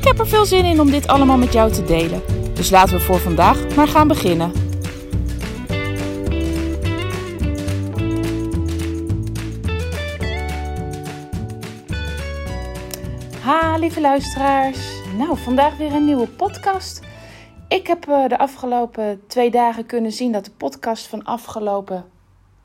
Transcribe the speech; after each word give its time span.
Ik 0.00 0.06
heb 0.06 0.18
er 0.18 0.28
veel 0.28 0.44
zin 0.44 0.64
in 0.64 0.80
om 0.80 0.90
dit 0.90 1.06
allemaal 1.06 1.36
met 1.36 1.52
jou 1.52 1.72
te 1.72 1.84
delen. 1.84 2.22
Dus 2.54 2.70
laten 2.70 2.96
we 2.96 3.00
voor 3.00 3.18
vandaag 3.18 3.76
maar 3.76 3.88
gaan 3.88 4.08
beginnen. 4.08 4.52
Ha, 13.40 13.76
lieve 13.76 14.00
luisteraars. 14.00 14.78
Nou, 15.16 15.38
vandaag 15.38 15.76
weer 15.76 15.92
een 15.92 16.04
nieuwe 16.04 16.26
podcast. 16.26 17.00
Ik 17.68 17.86
heb 17.86 18.08
eh, 18.08 18.28
de 18.28 18.38
afgelopen 18.38 19.22
twee 19.26 19.50
dagen 19.50 19.86
kunnen 19.86 20.12
zien 20.12 20.32
dat 20.32 20.44
de 20.44 20.50
podcast 20.50 21.06
van 21.06 21.24
afgelopen 21.24 22.04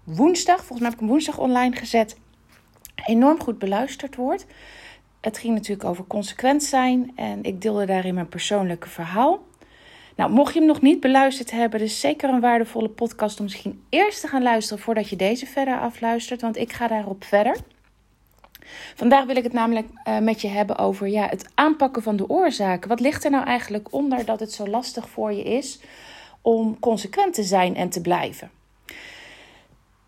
woensdag, 0.04 0.58
volgens 0.58 0.80
mij 0.80 0.88
heb 0.88 0.94
ik 0.94 1.00
hem 1.00 1.10
woensdag 1.10 1.38
online 1.38 1.76
gezet, 1.76 2.18
enorm 3.06 3.42
goed 3.42 3.60
beluisterd 3.60 4.16
wordt. 4.16 4.46
Het 5.26 5.38
ging 5.38 5.54
natuurlijk 5.54 5.90
over 5.90 6.06
consequent 6.08 6.64
zijn 6.64 7.12
en 7.16 7.44
ik 7.44 7.62
deelde 7.62 7.86
daarin 7.86 8.14
mijn 8.14 8.30
persoonlijke 8.30 8.90
verhaal. 8.90 9.44
Nou, 10.16 10.32
mocht 10.32 10.54
je 10.54 10.60
hem 10.60 10.68
nog 10.68 10.82
niet 10.82 11.00
beluisterd 11.00 11.52
hebben, 11.52 11.80
is 11.80 12.00
zeker 12.00 12.30
een 12.30 12.40
waardevolle 12.40 12.90
podcast 12.90 13.38
om 13.38 13.44
misschien 13.44 13.84
eerst 13.90 14.22
te 14.22 14.28
gaan 14.28 14.44
luisteren 14.44 14.84
voordat 14.84 15.10
je 15.10 15.16
deze 15.16 15.46
verder 15.46 15.80
afluistert, 15.80 16.42
want 16.42 16.58
ik 16.58 16.74
ga 16.74 16.88
daarop 16.88 17.24
verder. 17.24 17.58
Vandaag 18.96 19.26
wil 19.26 19.36
ik 19.36 19.44
het 19.44 19.54
namelijk 19.54 19.88
uh, 20.08 20.18
met 20.18 20.42
je 20.42 20.48
hebben 20.48 20.78
over 20.78 21.08
ja, 21.08 21.28
het 21.28 21.50
aanpakken 21.54 22.04
van 22.04 22.16
de 22.16 22.30
oorzaken. 22.30 22.90
Wat 22.90 23.00
ligt 23.00 23.24
er 23.24 23.32
nou 23.32 23.46
eigenlijk 23.46 23.94
onder 23.94 24.26
dat 24.26 24.40
het 24.40 24.52
zo 24.52 24.68
lastig 24.68 25.10
voor 25.10 25.34
je 25.34 25.44
is 25.44 25.80
om 26.42 26.80
consequent 26.80 27.34
te 27.34 27.44
zijn 27.44 27.76
en 27.76 27.90
te 27.90 28.02
blijven? 28.02 28.52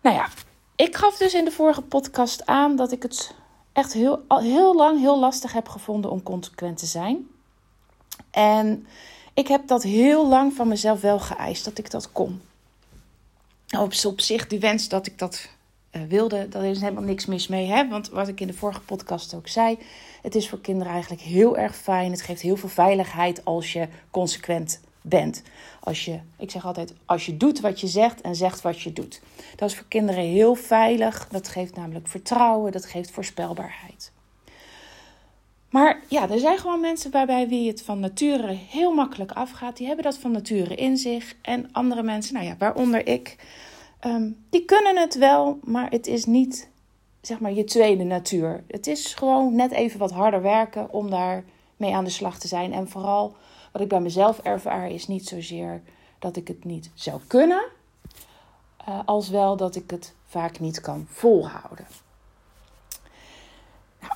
Nou 0.02 0.16
ja, 0.16 0.28
ik 0.76 0.96
gaf 0.96 1.16
dus 1.16 1.34
in 1.34 1.44
de 1.44 1.50
vorige 1.50 1.82
podcast 1.82 2.46
aan 2.46 2.76
dat 2.76 2.92
ik 2.92 3.02
het 3.02 3.34
echt 3.78 3.92
heel, 3.92 4.24
heel 4.28 4.76
lang 4.76 5.00
heel 5.00 5.18
lastig 5.18 5.52
heb 5.52 5.68
gevonden 5.68 6.10
om 6.10 6.22
consequent 6.22 6.78
te 6.78 6.86
zijn. 6.86 7.26
En 8.30 8.86
ik 9.34 9.48
heb 9.48 9.66
dat 9.66 9.82
heel 9.82 10.28
lang 10.28 10.52
van 10.52 10.68
mezelf 10.68 11.00
wel 11.00 11.18
geëist 11.20 11.64
dat 11.64 11.78
ik 11.78 11.90
dat 11.90 12.12
kon. 12.12 12.40
Op, 13.78 13.92
op 14.06 14.20
zich, 14.20 14.46
die 14.46 14.58
wens 14.58 14.88
dat 14.88 15.06
ik 15.06 15.18
dat 15.18 15.48
uh, 15.92 16.02
wilde, 16.02 16.48
daar 16.48 16.64
is 16.64 16.80
helemaal 16.80 17.02
niks 17.02 17.26
mis 17.26 17.48
mee. 17.48 17.66
Hè? 17.66 17.88
Want 17.88 18.08
wat 18.08 18.28
ik 18.28 18.40
in 18.40 18.46
de 18.46 18.52
vorige 18.52 18.80
podcast 18.80 19.34
ook 19.34 19.48
zei, 19.48 19.78
het 20.22 20.34
is 20.34 20.48
voor 20.48 20.60
kinderen 20.60 20.92
eigenlijk 20.92 21.22
heel 21.22 21.56
erg 21.56 21.76
fijn. 21.76 22.10
Het 22.10 22.22
geeft 22.22 22.40
heel 22.40 22.56
veel 22.56 22.68
veiligheid 22.68 23.44
als 23.44 23.72
je 23.72 23.88
consequent 24.10 24.80
bent. 25.02 25.42
Als 25.80 26.04
je, 26.04 26.20
ik 26.38 26.50
zeg 26.50 26.66
altijd, 26.66 26.94
als 27.04 27.26
je 27.26 27.36
doet 27.36 27.60
wat 27.60 27.80
je 27.80 27.86
zegt 27.86 28.20
en 28.20 28.34
zegt 28.34 28.60
wat 28.60 28.80
je 28.80 28.92
doet. 28.92 29.20
Dat 29.56 29.70
is 29.70 29.76
voor 29.76 29.88
kinderen 29.88 30.24
heel 30.24 30.54
veilig. 30.54 31.28
Dat 31.30 31.48
geeft 31.48 31.76
namelijk 31.76 32.08
vertrouwen, 32.08 32.72
dat 32.72 32.86
geeft 32.86 33.10
voorspelbaarheid. 33.10 34.12
Maar 35.70 36.00
ja, 36.08 36.30
er 36.30 36.38
zijn 36.38 36.58
gewoon 36.58 36.80
mensen 36.80 37.10
waarbij 37.10 37.48
wie 37.48 37.68
het 37.68 37.82
van 37.82 38.00
nature 38.00 38.52
heel 38.52 38.94
makkelijk 38.94 39.32
afgaat. 39.32 39.76
Die 39.76 39.86
hebben 39.86 40.04
dat 40.04 40.18
van 40.18 40.30
nature 40.30 40.74
in 40.74 40.96
zich. 40.96 41.34
En 41.42 41.68
andere 41.72 42.02
mensen, 42.02 42.34
nou 42.34 42.46
ja, 42.46 42.54
waaronder 42.58 43.06
ik, 43.06 43.36
um, 44.06 44.44
die 44.50 44.64
kunnen 44.64 44.96
het 44.96 45.14
wel, 45.18 45.58
maar 45.64 45.90
het 45.90 46.06
is 46.06 46.24
niet 46.24 46.68
zeg 47.20 47.40
maar 47.40 47.52
je 47.52 47.64
tweede 47.64 48.04
natuur. 48.04 48.64
Het 48.66 48.86
is 48.86 49.14
gewoon 49.14 49.54
net 49.54 49.70
even 49.70 49.98
wat 49.98 50.12
harder 50.12 50.42
werken 50.42 50.92
om 50.92 51.10
daar 51.10 51.44
mee 51.76 51.94
aan 51.94 52.04
de 52.04 52.10
slag 52.10 52.38
te 52.38 52.48
zijn. 52.48 52.72
En 52.72 52.88
vooral 52.88 53.36
wat 53.78 53.86
ik 53.86 53.92
bij 53.92 54.02
mezelf 54.02 54.38
ervaar 54.38 54.90
is 54.90 55.06
niet 55.06 55.28
zozeer 55.28 55.82
dat 56.18 56.36
ik 56.36 56.48
het 56.48 56.64
niet 56.64 56.90
zou 56.94 57.20
kunnen, 57.26 57.64
uh, 58.88 59.00
als 59.04 59.28
wel 59.28 59.56
dat 59.56 59.76
ik 59.76 59.90
het 59.90 60.14
vaak 60.26 60.60
niet 60.60 60.80
kan 60.80 61.06
volhouden. 61.10 61.86
Nou, 64.00 64.12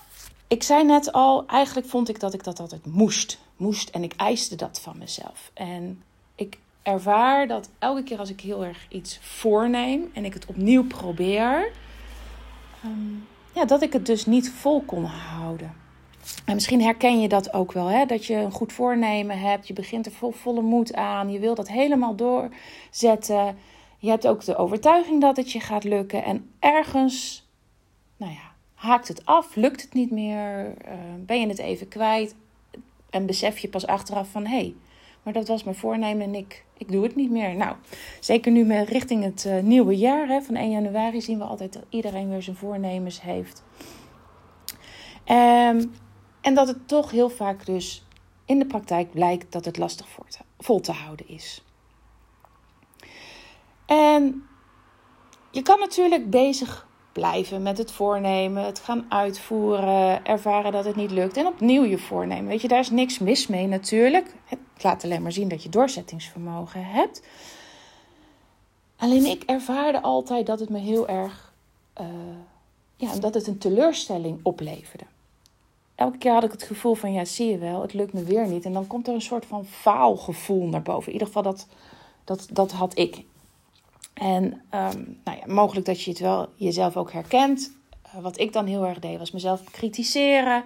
ik 0.47 0.63
zei 0.63 0.85
net 0.85 1.13
al, 1.13 1.47
eigenlijk 1.47 1.87
vond 1.89 2.09
ik 2.09 2.21
dat 2.21 2.35
ik 2.35 2.45
dat 2.45 2.61
altijd 2.61 2.87
moest. 2.87 3.39
Moest 3.57 3.89
en 3.89 4.03
ik 4.03 4.15
eiste 4.17 4.57
dat 4.57 4.81
van 4.81 4.99
mezelf. 4.99 5.51
En 5.55 6.03
ik 6.35 6.59
ervaar 6.83 7.47
dat 7.47 7.69
elke 7.79 8.03
keer 8.03 8.19
als 8.19 8.31
ik 8.31 8.41
heel 8.41 8.65
erg 8.65 8.87
iets 8.89 9.19
voorneem 9.21 10.11
en 10.13 10.25
ik 10.25 10.35
het 10.35 10.47
opnieuw 10.47 10.87
probeer, 10.87 11.73
um, 12.85 13.27
ja, 13.53 13.65
dat 13.65 13.83
ik 13.83 13.93
het 13.93 14.07
dus 14.07 14.27
niet 14.27 14.51
vol 14.51 14.83
kon 14.83 15.05
houden. 15.05 15.75
En 16.45 16.55
misschien 16.55 16.83
herken 16.83 17.21
je 17.21 17.29
dat 17.29 17.53
ook 17.53 17.73
wel, 17.73 17.87
hè? 17.87 18.05
dat 18.05 18.27
je 18.27 18.35
een 18.35 18.53
goed 18.53 18.73
voornemen 18.73 19.39
hebt. 19.39 19.67
Je 19.67 19.73
begint 19.73 20.07
er 20.07 20.13
vol 20.13 20.31
volle 20.31 20.63
moed 20.63 20.95
aan. 20.95 21.31
Je 21.31 21.39
wilt 21.39 21.57
dat 21.57 21.69
helemaal 21.69 22.17
doorzetten. 22.17 23.57
Je 23.99 24.09
hebt 24.09 24.27
ook 24.27 24.45
de 24.45 24.57
overtuiging 24.57 25.21
dat 25.21 25.37
het 25.37 25.53
je 25.53 25.61
gaat 25.61 25.85
lukken. 25.85 26.25
En 26.25 26.51
ergens, 26.59 27.49
nou 28.17 28.33
ja, 28.33 28.53
haakt 28.75 29.09
het 29.09 29.27
af, 29.27 29.55
lukt 29.55 29.83
het 29.83 29.95
niet 29.95 30.11
meer, 30.11 30.67
uh, 30.67 30.93
ben 31.19 31.41
je 31.41 31.47
het 31.47 31.59
even 31.59 31.89
kwijt. 31.89 32.35
En 33.11 33.27
besef 33.27 33.59
je 33.59 33.69
pas 33.69 33.87
achteraf 33.87 34.29
van 34.29 34.47
hé, 34.47 34.57
hey, 34.57 34.75
maar 35.23 35.33
dat 35.33 35.49
was 35.49 35.65
mijn 35.65 35.77
voornemen 35.77 36.27
en 36.27 36.35
ik, 36.35 36.65
ik 36.79 36.93
doe 36.93 37.03
het 37.03 37.17
niet 37.17 37.31
meer. 37.31 37.57
Nou, 37.57 37.77
zeker 38.21 38.53
nu 38.53 38.65
met 38.65 38.89
richting 38.89 39.25
het 39.25 39.45
uh, 39.47 39.59
nieuwe 39.59 39.97
jaar, 39.97 40.29
hè, 40.29 40.41
van 40.41 40.55
1 40.55 40.71
januari, 40.71 41.21
zien 41.21 41.39
we 41.39 41.45
altijd 41.45 41.73
dat 41.73 41.85
iedereen 41.89 42.29
weer 42.29 42.43
zijn 42.43 42.57
voornemens 42.57 43.23
heeft. 43.23 43.63
Um, 45.27 45.93
en 46.43 46.55
dat 46.55 46.69
het 46.69 46.89
toch 46.89 47.11
heel 47.11 47.29
vaak 47.29 47.67
dus 47.67 48.03
in 48.45 48.59
de 48.59 48.67
praktijk 48.67 49.11
blijkt 49.11 49.53
dat 49.53 49.65
het 49.65 49.79
lastig 49.79 50.07
vol 50.59 50.81
te 50.81 50.93
houden 50.93 51.29
is. 51.29 51.63
En 53.87 54.47
je 55.51 55.63
kan 55.63 55.79
natuurlijk 55.79 56.31
bezig 56.31 56.87
blijven 57.13 57.63
met 57.63 57.79
het 57.79 57.93
voornemen, 57.93 58.65
het 58.65 58.79
gaan 58.79 59.07
uitvoeren, 59.09 60.25
ervaren 60.25 60.73
dat 60.73 60.85
het 60.85 60.97
niet 60.97 61.11
lukt 61.11 61.37
en 61.37 61.47
opnieuw 61.47 61.85
je 61.85 61.99
voornemen. 61.99 62.47
Weet 62.47 62.61
je, 62.61 62.69
daar 62.69 62.79
is 62.79 62.91
niks 62.91 63.19
mis 63.19 63.47
mee 63.47 63.67
natuurlijk. 63.67 64.35
Het 64.45 64.59
laat 64.83 65.05
alleen 65.05 65.23
maar 65.23 65.33
zien 65.33 65.49
dat 65.49 65.63
je 65.63 65.69
doorzettingsvermogen 65.69 66.85
hebt. 66.85 67.23
Alleen 68.97 69.25
ik 69.25 69.43
ervaarde 69.43 70.03
altijd 70.03 70.47
dat 70.47 70.61
het 70.61 70.69
me 70.69 70.79
heel 70.79 71.09
erg, 71.09 71.53
uh, 72.01 72.07
ja, 72.97 73.17
dat 73.17 73.35
het 73.35 73.47
een 73.47 73.59
teleurstelling 73.59 74.41
opleverde 74.43 75.05
elke 76.03 76.19
keer 76.19 76.33
had 76.33 76.45
ik 76.45 76.53
het 76.53 76.63
gevoel 76.63 76.95
van, 76.95 77.13
ja, 77.13 77.25
zie 77.25 77.51
je 77.51 77.59
wel, 77.59 77.83
het 77.83 77.93
lukt 77.93 78.13
me 78.13 78.25
weer 78.25 78.47
niet. 78.47 78.65
En 78.65 78.73
dan 78.73 78.87
komt 78.87 79.09
er 79.09 79.15
een 79.15 79.23
soort 79.23 79.47
van 79.47 79.65
faalgevoel 79.65 80.67
naar 80.67 80.83
boven. 80.83 81.07
In 81.07 81.13
ieder 81.13 81.27
geval, 81.27 81.43
dat, 81.43 81.67
dat, 82.25 82.49
dat 82.51 82.73
had 82.73 82.99
ik. 82.99 83.25
En 84.15 84.45
um, 84.45 85.21
nou 85.25 85.39
ja, 85.39 85.47
mogelijk 85.47 85.87
dat 85.87 86.03
je 86.03 86.11
het 86.11 86.19
wel 86.19 86.49
jezelf 86.57 86.97
ook 86.97 87.13
herkent. 87.13 87.73
Uh, 88.07 88.23
wat 88.23 88.39
ik 88.39 88.53
dan 88.53 88.67
heel 88.67 88.87
erg 88.87 88.99
deed, 88.99 89.19
was 89.19 89.31
mezelf 89.31 89.65
kritiseren. 89.65 90.65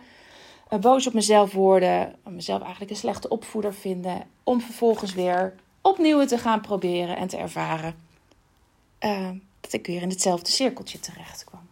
Uh, 0.71 0.79
boos 0.79 1.07
op 1.07 1.13
mezelf 1.13 1.53
worden. 1.53 2.15
Mezelf 2.29 2.61
eigenlijk 2.61 2.91
een 2.91 2.97
slechte 2.97 3.29
opvoeder 3.29 3.75
vinden. 3.75 4.23
Om 4.45 4.61
vervolgens 4.61 5.15
weer 5.15 5.55
opnieuw 5.81 6.25
te 6.25 6.39
gaan 6.39 6.61
proberen 6.61 7.17
en 7.17 7.29
te 7.29 7.37
ervaren. 7.37 7.95
Uh, 9.01 9.31
dat 9.61 9.73
ik 9.73 9.87
weer 9.87 10.03
in 10.03 10.09
hetzelfde 10.09 10.51
cirkeltje 10.51 11.01
terecht 11.01 11.45
kwam. 11.45 11.69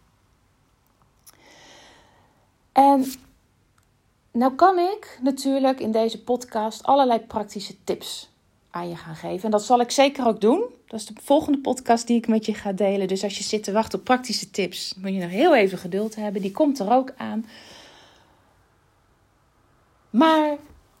En 2.71 3.05
nou 4.35 4.55
kan 4.55 4.79
ik 4.79 5.19
natuurlijk 5.21 5.79
in 5.79 5.91
deze 5.91 6.23
podcast 6.23 6.83
allerlei 6.83 7.19
praktische 7.19 7.75
tips 7.83 8.29
aan 8.69 8.89
je 8.89 8.95
gaan 8.95 9.15
geven. 9.15 9.43
En 9.43 9.51
dat 9.51 9.63
zal 9.63 9.79
ik 9.79 9.91
zeker 9.91 10.27
ook 10.27 10.41
doen. 10.41 10.63
Dat 10.87 10.99
is 10.99 11.05
de 11.05 11.13
volgende 11.21 11.59
podcast 11.59 12.07
die 12.07 12.17
ik 12.17 12.27
met 12.27 12.45
je 12.45 12.53
ga 12.53 12.71
delen. 12.71 13.07
Dus 13.07 13.23
als 13.23 13.37
je 13.37 13.43
zit 13.43 13.63
te 13.63 13.71
wachten 13.71 13.99
op 13.99 14.05
praktische 14.05 14.51
tips, 14.51 14.93
moet 14.97 15.13
je 15.13 15.19
nog 15.19 15.29
heel 15.29 15.55
even 15.55 15.77
geduld 15.77 16.15
hebben. 16.15 16.41
Die 16.41 16.51
komt 16.51 16.79
er 16.79 16.91
ook 16.91 17.13
aan. 17.17 17.45
Maar 20.09 20.57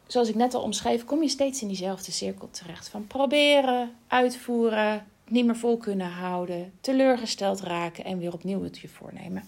zoals 0.07 0.29
ik 0.29 0.35
net 0.35 0.53
al 0.53 0.61
omschreef, 0.61 1.05
kom 1.05 1.21
je 1.21 1.29
steeds 1.29 1.61
in 1.61 1.67
diezelfde 1.67 2.11
cirkel 2.11 2.49
terecht. 2.51 2.89
Van 2.89 3.07
proberen, 3.07 3.95
uitvoeren, 4.07 5.05
niet 5.27 5.45
meer 5.45 5.57
vol 5.57 5.77
kunnen 5.77 6.11
houden, 6.11 6.73
teleurgesteld 6.81 7.61
raken 7.61 8.05
en 8.05 8.17
weer 8.17 8.33
opnieuw 8.33 8.63
het 8.63 8.77
je 8.77 8.87
voornemen. 8.87 9.43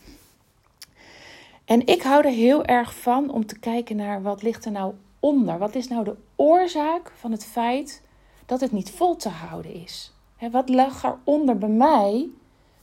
En 1.68 1.88
ik 1.88 2.02
hou 2.02 2.26
er 2.26 2.32
heel 2.32 2.66
erg 2.66 2.96
van 2.96 3.30
om 3.30 3.46
te 3.46 3.60
kijken 3.60 3.96
naar 3.96 4.22
wat 4.22 4.42
ligt 4.42 4.66
er 4.66 4.72
nou 4.72 4.94
onder. 5.20 5.58
Wat 5.58 5.76
is 5.76 5.88
nou 5.88 6.04
de 6.04 6.16
oorzaak 6.36 7.12
van 7.20 7.32
het 7.32 7.46
feit 7.46 8.02
dat 8.46 8.60
het 8.60 8.72
niet 8.72 8.92
vol 8.92 9.16
te 9.16 9.30
houden 9.30 9.74
is? 9.74 10.12
wat 10.52 10.70
lag 10.70 11.04
eronder 11.04 11.58
bij 11.58 11.70
mij 11.70 12.30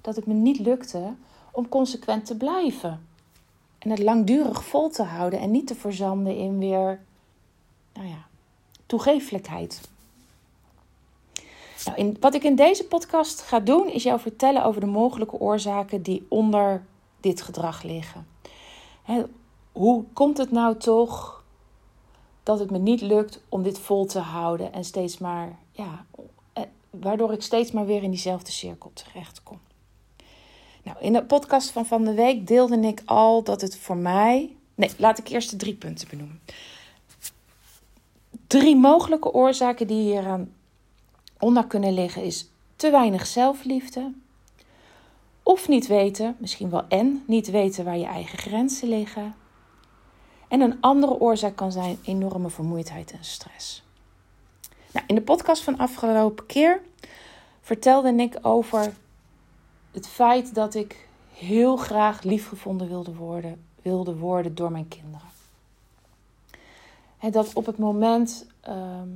dat 0.01 0.17
het 0.17 0.27
me 0.27 0.35
niet 0.35 0.59
lukte 0.59 1.15
om 1.53 1.69
consequent 1.69 2.27
te 2.27 2.37
blijven? 2.37 3.07
En 3.79 3.91
het 3.91 3.99
langdurig 3.99 4.65
vol 4.65 4.89
te 4.89 5.03
houden 5.03 5.41
en 5.41 5.51
niet 5.51 5.67
te 5.67 5.75
verzanden 5.75 6.37
in 6.37 6.59
weer, 6.59 7.01
nou 7.93 8.09
ja, 8.09 8.27
toegeeflijkheid. 8.87 9.81
Nou, 11.85 11.99
in, 11.99 12.17
wat 12.21 12.35
ik 12.35 12.45
in 12.45 12.57
deze 12.57 12.85
podcast 12.85 13.41
ga 13.41 13.61
doen, 13.61 13.89
is 13.89 14.03
jou 14.03 14.21
vertellen 14.21 14.65
over 14.65 14.81
de 14.81 14.87
mogelijke 14.87 15.39
oorzaken 15.39 16.03
die 16.03 16.27
onder 16.29 16.85
dit 17.21 17.43
gedrag 17.43 17.83
liggen. 17.83 18.34
Hoe 19.73 20.05
komt 20.13 20.39
het 20.39 20.51
nou 20.51 20.77
toch 20.77 21.45
dat 22.43 22.59
het 22.59 22.71
me 22.71 22.79
niet 22.79 23.01
lukt 23.01 23.43
om 23.49 23.63
dit 23.63 23.79
vol 23.79 24.07
te 24.07 24.19
houden 24.19 24.73
en 24.73 24.85
steeds 24.85 25.19
maar, 25.19 25.59
ja, 25.71 26.05
eh, 26.53 26.63
waardoor 26.91 27.33
ik 27.33 27.43
steeds 27.43 27.71
maar 27.73 27.87
weer 27.87 28.03
in 28.03 28.11
diezelfde 28.11 28.53
cirkel 28.53 28.91
terechtkom? 28.93 29.59
Nou, 30.83 30.97
in 31.01 31.13
de 31.13 31.25
podcast 31.25 31.71
van 31.71 31.87
van 31.87 32.05
de 32.05 32.15
week 32.15 32.47
deelde 32.47 32.77
ik 32.77 33.03
al 33.05 33.43
dat 33.43 33.61
het 33.61 33.79
voor 33.79 33.97
mij. 33.97 34.57
Nee, 34.75 34.91
laat 34.97 35.19
ik 35.19 35.29
eerst 35.29 35.51
de 35.51 35.57
drie 35.57 35.75
punten 35.75 36.09
benoemen. 36.09 36.41
Drie 38.47 38.77
mogelijke 38.77 39.33
oorzaken 39.33 39.87
die 39.87 40.03
hier 40.03 40.27
aan 40.27 40.53
onder 41.39 41.67
kunnen 41.67 41.93
liggen 41.93 42.23
is 42.23 42.49
te 42.77 42.91
weinig 42.91 43.27
zelfliefde. 43.27 44.13
Of 45.47 45.69
niet 45.69 45.87
weten, 45.87 46.37
misschien 46.39 46.71
wel 46.71 46.85
en, 46.89 47.25
niet 47.27 47.51
weten 47.51 47.85
waar 47.85 47.99
je 47.99 48.05
eigen 48.05 48.39
grenzen 48.39 48.89
liggen. 48.89 49.35
En 50.49 50.61
een 50.61 50.81
andere 50.81 51.21
oorzaak 51.21 51.57
kan 51.57 51.73
zijn 51.73 51.99
enorme 52.03 52.51
vermoeidheid 52.51 53.13
en 53.13 53.25
stress. 53.25 53.83
Nou, 54.93 55.07
in 55.07 55.15
de 55.15 55.23
podcast 55.23 55.63
van 55.63 55.79
afgelopen 55.79 56.47
keer 56.47 56.81
vertelde 57.61 58.15
ik 58.15 58.39
over 58.43 58.93
het 59.91 60.07
feit 60.07 60.55
dat 60.55 60.75
ik 60.75 61.09
heel 61.33 61.77
graag 61.77 62.23
liefgevonden 62.23 62.89
wilde 62.89 63.15
worden, 63.15 63.65
wilde 63.83 64.17
worden 64.17 64.55
door 64.55 64.73
mijn 64.73 64.89
kinderen. 64.89 65.29
En 67.19 67.31
dat 67.31 67.53
op 67.53 67.67
het 67.67 67.79
moment 67.79 68.47
ehm, 68.61 69.09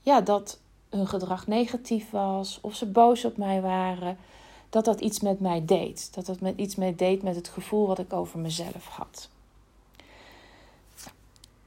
ja, 0.00 0.20
dat 0.20 0.60
hun 0.90 1.06
gedrag 1.06 1.46
negatief 1.46 2.10
was 2.10 2.58
of 2.60 2.74
ze 2.74 2.86
boos 2.86 3.24
op 3.24 3.36
mij 3.36 3.60
waren, 3.60 4.18
dat 4.70 4.84
dat 4.84 5.00
iets 5.00 5.20
met 5.20 5.40
mij 5.40 5.64
deed. 5.64 6.14
Dat 6.14 6.26
dat 6.26 6.40
met 6.40 6.56
iets 6.56 6.74
mee 6.74 6.94
deed 6.94 7.22
met 7.22 7.34
het 7.34 7.48
gevoel 7.48 7.86
wat 7.86 7.98
ik 7.98 8.12
over 8.12 8.38
mezelf 8.38 8.86
had. 8.86 9.28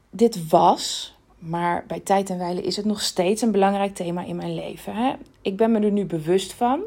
Dit 0.10 0.50
was, 0.50 1.16
maar 1.40 1.84
bij 1.88 2.00
tijd 2.00 2.30
en 2.30 2.38
wijle 2.38 2.62
is 2.62 2.76
het 2.76 2.86
nog 2.86 3.02
steeds 3.02 3.42
een 3.42 3.52
belangrijk 3.52 3.96
thema 3.96 4.24
in 4.24 4.36
mijn 4.36 4.54
leven. 4.54 4.96
Hè? 4.96 5.14
Ik 5.42 5.58
ben 5.58 5.72
me 5.72 5.80
er 5.80 5.92
nu 5.92 6.06
bewust 6.06 6.54
van, 6.54 6.82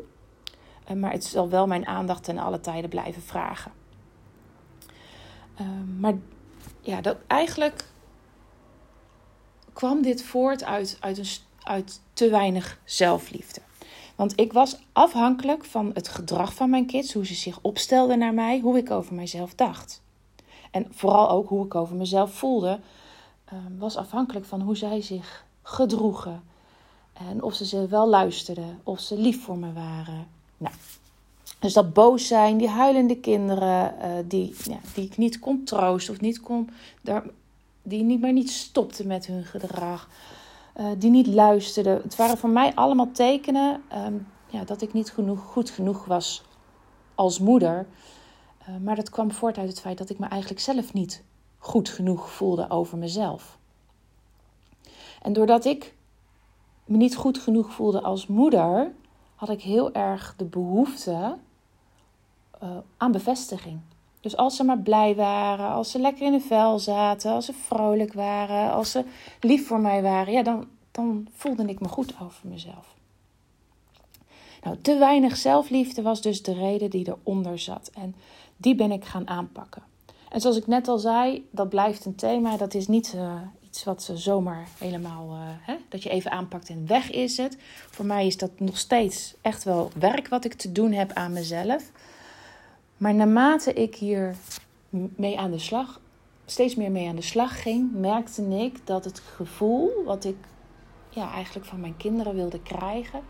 eh, 0.85 0.97
maar 0.97 1.13
het 1.13 1.25
zal 1.25 1.49
wel 1.49 1.67
mijn 1.67 1.87
aandacht 1.87 2.25
ten 2.25 2.39
alle 2.39 2.61
tijden 2.61 2.91
blijven 2.91 3.23
vragen. 3.23 3.73
Ehm, 5.57 6.01
maar 6.01 6.15
ja, 6.81 7.01
dat 7.01 7.17
eigenlijk 7.27 7.85
kwam 9.73 10.03
dit 10.03 10.23
voort 10.23 10.65
uit, 10.65 10.97
uit, 11.01 11.19
een, 11.19 11.27
uit 11.63 12.01
te 12.13 12.31
weinig 12.31 12.79
zelfliefde. 12.85 13.61
Want 14.17 14.41
ik 14.41 14.53
was 14.53 14.79
afhankelijk 14.93 15.65
van 15.65 15.91
het 15.95 16.09
gedrag 16.09 16.55
van 16.55 16.71
mijn 16.71 16.87
kids, 16.87 17.13
hoe 17.13 17.27
ze 17.27 17.35
zich 17.35 17.59
opstelden 17.63 18.19
naar 18.19 18.35
mij, 18.35 18.61
hoe 18.61 18.77
ik 18.77 18.91
over 18.91 19.15
mijzelf 19.15 19.55
dacht. 19.55 20.03
En 20.71 20.87
vooral 20.91 21.31
ook 21.31 21.49
hoe 21.49 21.65
ik 21.65 21.75
over 21.75 21.97
mezelf 21.97 22.33
voelde, 22.33 22.79
ehm, 23.45 23.79
was 23.79 23.97
afhankelijk 23.97 24.47
van 24.47 24.61
hoe 24.61 24.77
zij 24.77 25.03
zich 25.03 25.45
gedroegen. 25.63 26.43
En 27.13 27.43
of 27.43 27.55
ze 27.55 27.67
ze 27.67 27.87
wel 27.87 28.09
luisterden, 28.09 28.81
of 28.83 29.01
ze 29.01 29.19
lief 29.19 29.43
voor 29.43 29.59
me 29.59 29.73
waren. 29.73 30.27
Nou, 30.57 30.75
dus 31.59 31.73
dat 31.73 31.93
boos 31.93 32.27
zijn, 32.27 32.57
die 32.57 32.69
huilende 32.69 33.17
kinderen, 33.17 33.95
uh, 33.99 34.11
die, 34.25 34.57
die 34.95 35.05
ik 35.05 35.17
niet 35.17 35.39
kon 35.39 35.65
troosten 35.65 36.15
of 36.15 36.21
niet 36.21 36.41
kon, 36.41 36.71
die 37.83 38.03
niet, 38.03 38.21
maar 38.21 38.33
niet 38.33 38.51
stopten 38.51 39.07
met 39.07 39.27
hun 39.27 39.45
gedrag. 39.45 40.09
Eh, 40.77 40.87
die 40.99 41.11
niet 41.11 41.27
luisterden. 41.27 42.03
Het 42.03 42.17
waren 42.17 42.39
voor 42.39 42.51
mij 42.51 42.75
allemaal 42.75 43.11
tekenen 43.11 43.83
ehm, 43.89 44.15
ja, 44.47 44.65
dat 44.65 44.83
ik 44.83 44.93
niet 44.93 45.11
genoeg, 45.11 45.41
goed 45.41 45.71
genoeg 45.71 46.05
was 46.05 46.43
als 47.15 47.39
moeder. 47.39 47.87
Uh, 48.69 48.77
maar 48.77 48.97
dat 48.97 49.11
kwam 49.11 49.33
voort 49.33 49.59
uit 49.59 49.69
het 49.69 49.81
feit 49.81 49.99
dat 49.99 50.11
ik 50.11 50.19
me 50.19 50.27
eigenlijk 50.27 50.61
zelf 50.61 50.93
niet 50.93 51.23
goed 51.59 51.89
genoeg 51.89 52.31
voelde 52.31 52.71
over 52.71 52.99
mezelf. 52.99 53.59
En 55.23 55.33
doordat 55.33 55.65
ik 55.65 55.95
me 56.85 56.97
niet 56.97 57.17
goed 57.17 57.39
genoeg 57.39 57.73
voelde 57.73 58.03
als 58.03 58.27
moeder, 58.27 58.93
had 59.35 59.49
ik 59.49 59.63
heel 59.63 59.93
erg 59.93 60.35
de 60.37 60.45
behoefte 60.45 61.37
uh, 62.63 62.77
aan 62.97 63.13
bevestiging. 63.13 63.81
Dus 64.27 64.37
als 64.37 64.57
ze 64.57 64.65
maar 64.65 64.79
blij 64.79 65.15
waren, 65.15 65.71
als 65.71 65.91
ze 65.91 65.99
lekker 65.99 66.27
in 66.27 66.33
de 66.33 66.41
vel 66.41 66.79
zaten, 66.79 67.33
als 67.33 67.45
ze 67.45 67.53
vrolijk 67.53 68.13
waren, 68.13 68.73
als 68.73 68.91
ze 68.91 69.05
lief 69.41 69.67
voor 69.67 69.81
mij 69.81 70.03
waren, 70.03 70.33
ja, 70.33 70.43
dan, 70.43 70.67
dan 70.91 71.29
voelde 71.35 71.65
ik 71.65 71.81
me 71.81 71.89
goed 71.89 72.15
over 72.23 72.49
mezelf. 72.49 72.95
Nou, 74.63 74.77
te 74.83 74.99
weinig 74.99 75.37
zelfliefde 75.37 76.03
was 76.03 76.21
dus 76.21 76.43
de 76.43 76.53
reden 76.53 76.91
die 76.91 77.09
eronder 77.09 77.59
zat. 77.59 77.91
En 77.95 78.15
die 78.57 78.75
ben 78.75 78.93
ik 78.93 79.05
gaan 79.05 79.29
aanpakken. 79.29 79.83
En 80.29 80.41
zoals 80.41 80.57
ik 80.57 80.67
net 80.67 80.89
al 80.89 80.99
zei, 80.99 81.49
dat 81.51 81.69
blijft 81.69 82.05
een 82.05 82.15
thema. 82.15 82.57
Dat 82.57 82.75
is 82.75 82.87
niet 82.87 83.13
uh, 83.17 83.35
iets 83.65 83.85
wat 83.85 84.03
ze 84.03 84.17
zomaar 84.17 84.69
helemaal, 84.79 85.29
uh, 85.31 85.39
hè, 85.43 85.77
dat 85.89 86.03
je 86.03 86.11
even 86.11 86.31
aanpakt 86.31 86.69
en 86.69 86.87
weg 86.87 87.11
is 87.11 87.37
het. 87.37 87.57
Voor 87.91 88.07
mij 88.07 88.27
is 88.27 88.37
dat 88.37 88.51
nog 88.61 88.79
steeds 88.79 89.35
echt 89.41 89.65
wel 89.65 89.91
werk 89.99 90.29
wat 90.29 90.45
ik 90.45 90.55
te 90.55 90.73
doen 90.73 90.93
heb 90.93 91.13
aan 91.13 91.33
mezelf. 91.33 91.91
Maar 92.97 93.15
naarmate 93.15 93.73
ik 93.73 93.95
hier 93.95 94.37
mee 95.17 95.39
aan 95.39 95.51
de 95.51 95.59
slag, 95.59 96.01
steeds 96.45 96.75
meer 96.75 96.91
mee 96.91 97.09
aan 97.09 97.17
de 97.17 97.23
slag 97.23 97.63
ging, 97.63 97.93
merkte 97.93 98.43
ik 98.43 98.87
dat 98.87 99.05
het 99.05 99.21
gevoel 99.21 100.05
wat 100.05 100.25
ik 100.25 100.37
ja, 101.09 101.33
eigenlijk 101.33 101.67
van 101.67 101.81
mijn 101.81 101.97
kinderen 101.97 102.35
wilde 102.35 102.63
krijgen, 102.63 103.21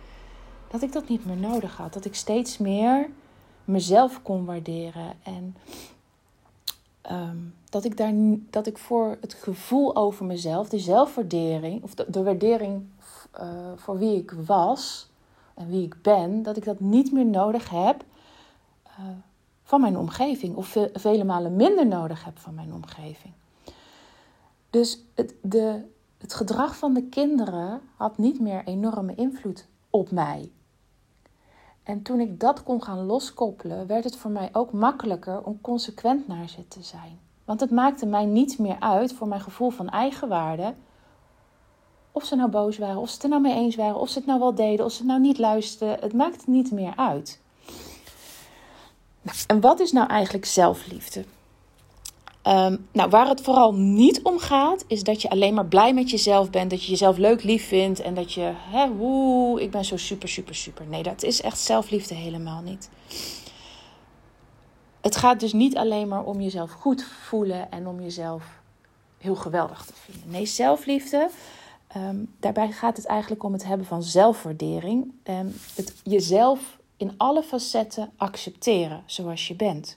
dat 0.69 0.83
ik 0.83 0.93
dat 0.93 1.09
niet 1.09 1.27
meer 1.27 1.37
nodig 1.37 1.77
had. 1.77 1.93
Dat 1.93 2.05
ik 2.05 2.15
steeds 2.15 2.59
meer 2.59 3.11
mezelf 3.65 4.23
kon 4.23 4.45
waarderen. 4.45 5.13
En 5.23 5.57
ehm, 7.01 7.37
dat, 7.71 7.85
ik 7.85 7.97
daar, 7.97 8.13
dat 8.51 8.67
ik 8.67 8.79
voor 8.79 9.17
het 9.21 9.35
gevoel 9.35 9.97
over 9.97 10.25
mezelf, 10.25 10.69
de 10.69 10.79
zelfwaardering, 10.79 11.83
of 11.83 11.95
de, 11.95 12.23
waardering 12.23 12.85
uh, 13.41 13.49
voor 13.77 13.99
wie 13.99 14.17
ik 14.17 14.35
was 14.47 15.09
en 15.55 15.69
wie 15.69 15.83
ik 15.83 16.03
ben, 16.03 16.43
dat 16.43 16.57
ik 16.57 16.65
dat 16.65 16.81
niet 16.81 17.13
meer 17.13 17.27
nodig 17.27 17.71
heb. 17.71 18.05
Uh, 19.01 19.07
van 19.67 19.81
mijn 19.81 19.99
omgeving. 19.99 20.57
Of 20.57 20.77
vele 20.93 21.25
malen 21.25 21.57
minder 21.57 21.87
nodig 21.87 22.25
heb 22.25 22.39
van 22.39 22.55
mijn 22.55 22.73
omgeving. 22.73 23.33
Dus 24.71 25.05
het, 25.15 25.35
de, 25.43 25.83
het 26.19 26.35
gedrag 26.35 26.77
van 26.77 26.95
de 26.95 27.03
kinderen 27.03 27.81
had 27.97 28.19
niet 28.19 28.41
meer 28.41 28.65
enorme 28.65 29.15
invloed 29.15 29.67
op 29.91 30.11
mij. 30.11 30.51
En 31.83 32.03
toen 32.03 32.21
ik 32.21 32.41
dat 32.41 32.63
kon 32.63 32.83
gaan 32.83 33.07
loskoppelen, 33.07 33.87
werd 33.87 34.05
het 34.05 34.17
voor 34.17 34.31
mij 34.31 34.49
ook 34.53 34.73
makkelijker 34.73 35.43
om 35.43 35.61
consequent 35.61 36.29
naar 36.29 36.49
ze 36.49 36.69
te 36.69 36.83
zijn. 36.83 37.19
Want 37.45 37.61
het 37.61 37.71
maakte 37.71 38.07
mij 38.07 38.25
niet 38.25 38.59
meer 38.59 38.77
uit 38.81 39.13
voor 39.13 39.29
mijn 39.29 39.41
gevoel 39.41 39.71
van 39.71 39.89
eigenwaarde. 39.89 40.75
Of 42.13 42.25
ze 42.25 42.37
nou 42.37 42.51
boos 42.51 42.79
waren, 42.79 43.01
of 43.01 43.09
ze 43.09 43.15
het 43.15 43.23
er 43.23 43.29
nou 43.29 43.43
mee 43.43 43.55
eens 43.55 43.77
waren, 43.77 44.01
of 44.01 44.09
ze 44.09 44.19
het 44.19 44.27
nou 44.27 44.41
wel 44.41 44.55
deden, 44.55 44.85
of 44.85 44.93
ze 44.93 44.99
het 44.99 45.07
nou 45.07 45.21
niet 45.21 45.39
luisterden. 45.39 46.01
Het 46.01 46.13
maakte 46.13 46.51
niet 46.51 46.73
meer 46.73 46.97
uit. 46.97 47.41
En 49.47 49.61
wat 49.61 49.81
is 49.81 49.93
nou 49.93 50.09
eigenlijk 50.09 50.45
zelfliefde? 50.45 51.25
Ehm, 52.43 52.77
nou, 52.93 53.11
waar 53.11 53.29
het 53.29 53.41
vooral 53.41 53.75
niet 53.75 54.23
om 54.23 54.39
gaat, 54.39 54.85
is 54.87 55.03
dat 55.03 55.23
je 55.23 55.31
alleen 55.31 55.55
maar 55.55 55.67
blij 55.67 55.95
met 55.95 56.11
jezelf 56.11 56.51
bent. 56.51 56.71
Dat 56.71 56.85
je 56.85 56.91
jezelf 56.91 57.17
leuk 57.17 57.43
lief 57.43 57.67
vindt. 57.67 58.01
En 58.01 58.15
dat 58.15 58.33
je, 58.33 58.53
hè, 58.55 58.93
woe, 58.93 59.63
ik 59.63 59.71
ben 59.71 59.85
zo 59.85 59.97
super, 59.97 60.29
super, 60.29 60.55
super. 60.55 60.87
Nee, 60.87 61.03
dat 61.03 61.23
is 61.23 61.41
echt 61.41 61.59
zelfliefde 61.59 62.15
helemaal 62.15 62.63
niet. 62.63 62.89
Het 65.01 65.17
gaat 65.17 65.41
dus 65.41 65.53
niet 65.53 65.77
alleen 65.77 66.09
maar 66.09 66.25
om 66.25 66.41
jezelf 66.41 66.71
goed 66.71 67.03
voelen 67.03 67.71
en 67.71 67.87
om 67.87 68.01
jezelf 68.01 68.45
heel 69.19 69.35
geweldig 69.35 69.85
te 69.85 69.93
vinden. 69.95 70.31
Nee, 70.31 70.47
zelfliefde, 70.47 71.29
ehm, 71.87 72.17
daarbij 72.41 72.71
gaat 72.73 72.97
het 72.97 73.07
eigenlijk 73.07 73.43
om 73.43 73.53
het 73.53 73.65
hebben 73.65 73.87
van 73.87 74.03
zelfwaardering. 74.03 75.13
Um, 75.25 75.55
het 75.75 75.95
jezelf 76.03 76.79
in 76.97 77.15
alle 77.17 77.43
facetten 77.43 78.13
accepteren 78.17 79.03
zoals 79.07 79.49
je 79.49 79.55
bent. 79.55 79.97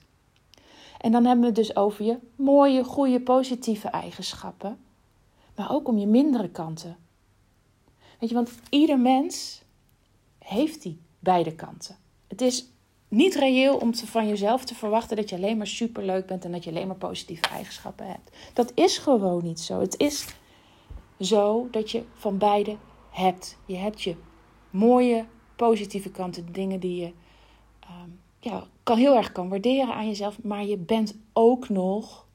En 0.98 1.12
dan 1.12 1.24
hebben 1.24 1.40
we 1.40 1.46
het 1.46 1.56
dus 1.56 1.76
over 1.76 2.04
je 2.04 2.18
mooie, 2.36 2.84
goede, 2.84 3.20
positieve 3.20 3.88
eigenschappen, 3.88 4.78
maar 5.56 5.72
ook 5.72 5.88
om 5.88 5.98
je 5.98 6.06
mindere 6.06 6.48
kanten. 6.48 6.96
Weet 8.18 8.28
je, 8.28 8.34
want 8.34 8.50
ieder 8.70 8.98
mens 8.98 9.62
heeft 10.38 10.82
die 10.82 11.00
beide 11.18 11.54
kanten. 11.54 11.96
Het 12.28 12.40
is 12.40 12.68
niet 13.08 13.34
reëel 13.34 13.76
om 13.76 13.94
van 13.94 14.28
jezelf 14.28 14.64
te 14.64 14.74
verwachten 14.74 15.16
dat 15.16 15.28
je 15.28 15.36
alleen 15.36 15.56
maar 15.56 15.66
superleuk 15.66 16.26
bent 16.26 16.44
en 16.44 16.52
dat 16.52 16.64
je 16.64 16.70
alleen 16.70 16.86
maar 16.86 16.96
positieve 16.96 17.48
eigenschappen 17.48 18.06
hebt. 18.06 18.30
Dat 18.54 18.72
is 18.74 18.98
gewoon 18.98 19.42
niet 19.42 19.60
zo. 19.60 19.80
Het 19.80 19.98
is 19.98 20.26
zo 21.20 21.68
dat 21.70 21.90
je 21.90 22.04
van 22.14 22.38
beide 22.38 22.76
hebt. 23.10 23.58
Je 23.66 23.76
hebt 23.76 24.02
je 24.02 24.16
mooie, 24.70 25.24
positieve 25.66 26.10
kanten, 26.10 26.52
dingen 26.52 26.80
die 26.80 27.00
je, 27.00 27.12
um, 27.82 28.20
ja, 28.38 28.64
kan 28.82 28.98
heel 28.98 29.16
erg 29.16 29.32
kan 29.32 29.48
waarderen 29.48 29.94
aan 29.94 30.06
jezelf, 30.06 30.42
maar 30.42 30.64
je 30.64 30.76
bent 30.76 31.14
ook 31.32 31.68
nog 31.68 32.26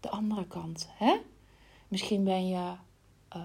de 0.00 0.10
andere 0.10 0.46
kant. 0.46 0.88
Hè? 0.90 1.16
Misschien 1.88 2.24
ben 2.24 2.48
je 2.48 2.72
uh, 3.36 3.42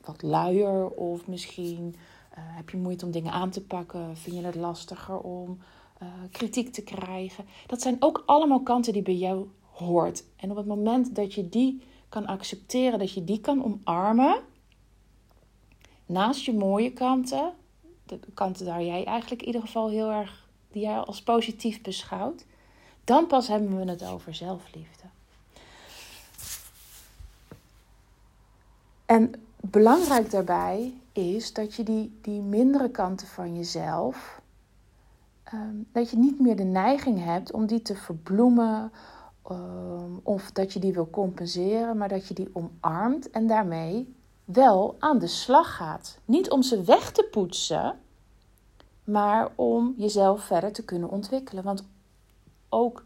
wat 0.00 0.22
luier 0.22 0.88
of 0.88 1.26
misschien 1.26 1.94
uh, 1.94 2.38
heb 2.38 2.70
je 2.70 2.76
moeite 2.76 3.04
om 3.04 3.10
dingen 3.10 3.32
aan 3.32 3.50
te 3.50 3.64
pakken, 3.64 4.16
vind 4.16 4.36
je 4.36 4.42
het 4.42 4.54
lastiger 4.54 5.18
om 5.18 5.58
uh, 6.02 6.08
kritiek 6.30 6.72
te 6.72 6.82
krijgen. 6.82 7.44
Dat 7.66 7.82
zijn 7.82 7.96
ook 7.98 8.22
allemaal 8.26 8.62
kanten 8.62 8.92
die 8.92 9.02
bij 9.02 9.16
jou 9.16 9.48
hoort. 9.70 10.24
En 10.36 10.50
op 10.50 10.56
het 10.56 10.66
moment 10.66 11.14
dat 11.14 11.34
je 11.34 11.48
die 11.48 11.82
kan 12.08 12.26
accepteren, 12.26 12.98
dat 12.98 13.12
je 13.12 13.24
die 13.24 13.40
kan 13.40 13.64
omarmen, 13.64 14.42
naast 16.14 16.44
je 16.44 16.54
mooie 16.54 16.92
kanten, 16.92 17.52
de 18.06 18.18
kanten 18.34 18.66
waar 18.66 18.82
jij 18.82 19.04
eigenlijk 19.04 19.40
in 19.40 19.46
ieder 19.46 19.60
geval 19.60 19.90
heel 19.90 20.10
erg, 20.10 20.48
die 20.72 20.82
jij 20.82 20.96
als 20.96 21.22
positief 21.22 21.82
beschouwt, 21.82 22.44
dan 23.04 23.26
pas 23.26 23.48
hebben 23.48 23.78
we 23.78 23.90
het 23.90 24.04
over 24.04 24.34
zelfliefde. 24.34 25.02
En 29.06 29.32
belangrijk 29.56 30.30
daarbij 30.30 30.92
is 31.12 31.52
dat 31.52 31.74
je 31.74 31.82
die, 31.82 32.18
die 32.20 32.40
mindere 32.40 32.90
kanten 32.90 33.26
van 33.26 33.56
jezelf, 33.56 34.40
ehm, 35.44 35.76
dat 35.92 36.10
je 36.10 36.16
niet 36.16 36.40
meer 36.40 36.56
de 36.56 36.64
neiging 36.64 37.24
hebt 37.24 37.52
om 37.52 37.66
die 37.66 37.82
te 37.82 37.94
verbloemen 37.94 38.92
ehm, 39.42 40.12
of 40.22 40.52
dat 40.52 40.72
je 40.72 40.78
die 40.78 40.92
wil 40.92 41.10
compenseren, 41.10 41.96
maar 41.96 42.08
dat 42.08 42.28
je 42.28 42.34
die 42.34 42.50
omarmt 42.52 43.30
en 43.30 43.46
daarmee 43.46 44.14
wel 44.44 44.96
aan 44.98 45.18
de 45.18 45.26
slag 45.26 45.76
gaat. 45.76 46.18
Niet 46.24 46.50
om 46.50 46.62
ze 46.62 46.82
weg 46.82 47.12
te 47.12 47.28
poetsen, 47.30 48.00
maar 49.04 49.52
om 49.54 49.94
jezelf 49.96 50.44
verder 50.44 50.72
te 50.72 50.84
kunnen 50.84 51.10
ontwikkelen. 51.10 51.64
Want 51.64 51.84
ook 52.68 53.04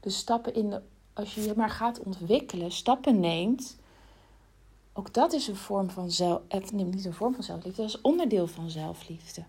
de 0.00 0.10
stappen 0.10 0.54
in 0.54 0.70
de, 0.70 0.80
als 1.12 1.34
je 1.34 1.42
je 1.42 1.52
maar 1.56 1.70
gaat 1.70 1.98
ontwikkelen, 1.98 2.72
stappen 2.72 3.20
neemt, 3.20 3.76
ook 4.92 5.12
dat 5.12 5.32
is 5.32 5.48
een 5.48 5.56
vorm 5.56 5.90
van 5.90 6.10
zelf, 6.10 6.40
het 6.48 6.72
neemt 6.72 6.94
niet 6.94 7.04
een 7.04 7.14
vorm 7.14 7.34
van 7.34 7.44
zelfliefde, 7.44 7.82
dat 7.82 7.90
is 7.90 8.00
onderdeel 8.00 8.46
van 8.46 8.70
zelfliefde. 8.70 9.44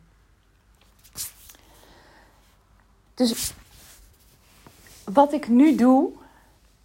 Dus 3.13 3.53
wat 5.03 5.33
ik 5.33 5.47
nu 5.47 5.75
doe, 5.75 6.11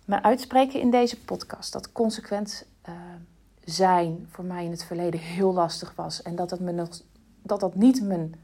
me 0.04 0.22
uitspreken 0.22 0.80
in 0.80 0.90
deze 0.90 1.20
podcast, 1.20 1.72
dat 1.72 1.92
consequent 1.92 2.66
uh, 2.88 2.94
zijn 3.70 4.26
voor 4.30 4.44
mij 4.44 4.64
in 4.64 4.70
het 4.70 4.84
verleden 4.84 5.20
heel 5.20 5.52
lastig 5.52 5.94
was. 5.94 6.22
En 6.22 6.36
dat 6.36 6.48
dat, 6.48 6.60
me 6.60 6.72
nog, 6.72 6.88
dat, 7.42 7.60
dat 7.60 7.74
niet 7.74 8.02
mijn 8.02 8.34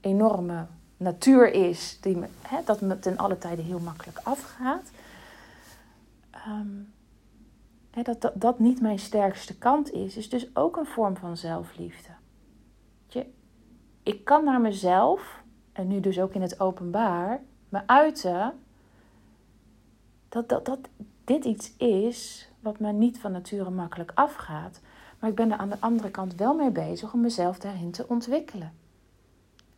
enorme 0.00 0.66
natuur 0.96 1.52
is, 1.52 1.98
die 2.00 2.16
me, 2.16 2.26
hè, 2.42 2.58
dat 2.64 2.80
me 2.80 2.98
ten 2.98 3.16
alle 3.16 3.38
tijden 3.38 3.64
heel 3.64 3.80
makkelijk 3.80 4.18
afgaat. 4.22 4.90
Um, 6.48 6.92
hè, 7.90 8.02
dat, 8.02 8.20
dat 8.20 8.32
dat 8.34 8.58
niet 8.58 8.80
mijn 8.80 8.98
sterkste 8.98 9.58
kant 9.58 9.92
is, 9.92 10.16
is 10.16 10.28
dus 10.28 10.56
ook 10.56 10.76
een 10.76 10.86
vorm 10.86 11.16
van 11.16 11.36
zelfliefde. 11.36 12.08
Je, 13.06 13.26
ik 14.02 14.24
kan 14.24 14.44
naar 14.44 14.60
mezelf, 14.60 15.42
en 15.72 15.88
nu 15.88 16.00
dus 16.00 16.20
ook 16.20 16.34
in 16.34 16.42
het 16.42 16.60
openbaar, 16.60 17.40
me 17.68 17.86
uiten 17.86 18.52
dat, 20.28 20.48
dat, 20.48 20.64
dat 20.64 20.78
dit 21.24 21.44
iets 21.44 21.76
is 21.76 22.48
wat 22.64 22.78
me 22.78 22.92
niet 22.92 23.18
van 23.20 23.32
nature 23.32 23.70
makkelijk 23.70 24.12
afgaat. 24.14 24.80
Maar 25.18 25.30
ik 25.30 25.36
ben 25.36 25.52
er 25.52 25.58
aan 25.58 25.68
de 25.68 25.80
andere 25.80 26.10
kant 26.10 26.34
wel 26.34 26.54
mee 26.54 26.70
bezig 26.70 27.12
om 27.12 27.20
mezelf 27.20 27.58
daarin 27.58 27.90
te 27.90 28.08
ontwikkelen. 28.08 28.72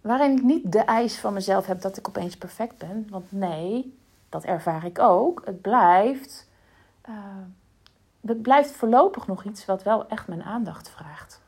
Waarin 0.00 0.36
ik 0.36 0.42
niet 0.42 0.72
de 0.72 0.78
eis 0.78 1.18
van 1.18 1.32
mezelf 1.32 1.66
heb 1.66 1.80
dat 1.80 1.96
ik 1.96 2.08
opeens 2.08 2.36
perfect 2.36 2.78
ben. 2.78 3.06
Want 3.10 3.32
nee, 3.32 3.98
dat 4.28 4.44
ervaar 4.44 4.84
ik 4.84 4.98
ook. 4.98 5.42
Het 5.44 5.60
blijft, 5.60 6.48
uh, 7.08 7.14
het 8.20 8.42
blijft 8.42 8.70
voorlopig 8.70 9.26
nog 9.26 9.44
iets 9.44 9.64
wat 9.64 9.82
wel 9.82 10.08
echt 10.08 10.28
mijn 10.28 10.42
aandacht 10.42 10.90
vraagt. 10.90 11.40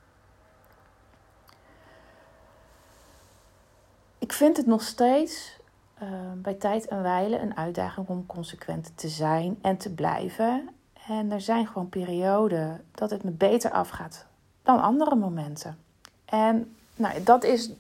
Ik 4.19 4.33
vind 4.33 4.57
het 4.57 4.67
nog 4.67 4.83
steeds 4.83 5.61
uh, 6.03 6.09
bij 6.35 6.55
tijd 6.55 6.89
en 6.89 7.03
wijle 7.03 7.39
een 7.39 7.57
uitdaging 7.57 8.09
om 8.09 8.27
consequent 8.27 8.93
te 8.95 9.09
zijn 9.09 9.59
en 9.63 9.77
te 9.77 9.95
blijven. 9.95 10.69
En 11.09 11.33
er 11.33 11.41
zijn 11.41 11.67
gewoon 11.67 11.89
perioden 11.89 12.85
dat 12.91 13.11
het 13.11 13.25
me 13.25 13.31
beter 13.31 13.71
afgaat 13.71 14.27
dan 14.63 14.81
andere 14.81 15.15
momenten. 15.15 15.79
En 16.25 16.77
nou, 16.97 17.23
dat 17.23 17.45
is 17.45 17.71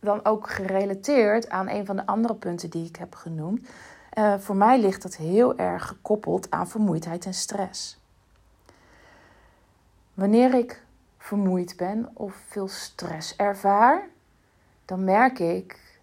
dan 0.00 0.24
ook 0.24 0.50
gerelateerd 0.50 1.48
aan 1.48 1.68
een 1.68 1.86
van 1.86 1.96
de 1.96 2.06
andere 2.06 2.34
punten 2.34 2.70
die 2.70 2.86
ik 2.86 2.96
heb 2.96 3.14
genoemd. 3.14 3.68
Uh, 4.18 4.38
voor 4.38 4.56
mij 4.56 4.80
ligt 4.80 5.02
dat 5.02 5.16
heel 5.16 5.58
erg 5.58 5.86
gekoppeld 5.86 6.50
aan 6.50 6.68
vermoeidheid 6.68 7.24
en 7.24 7.34
stress. 7.34 7.98
Wanneer 10.14 10.54
ik 10.54 10.82
vermoeid 11.18 11.76
ben 11.76 12.08
of 12.12 12.34
veel 12.48 12.68
stress 12.68 13.36
ervaar, 13.36 14.08
dan 14.84 15.04
merk 15.04 15.38
ik 15.38 15.98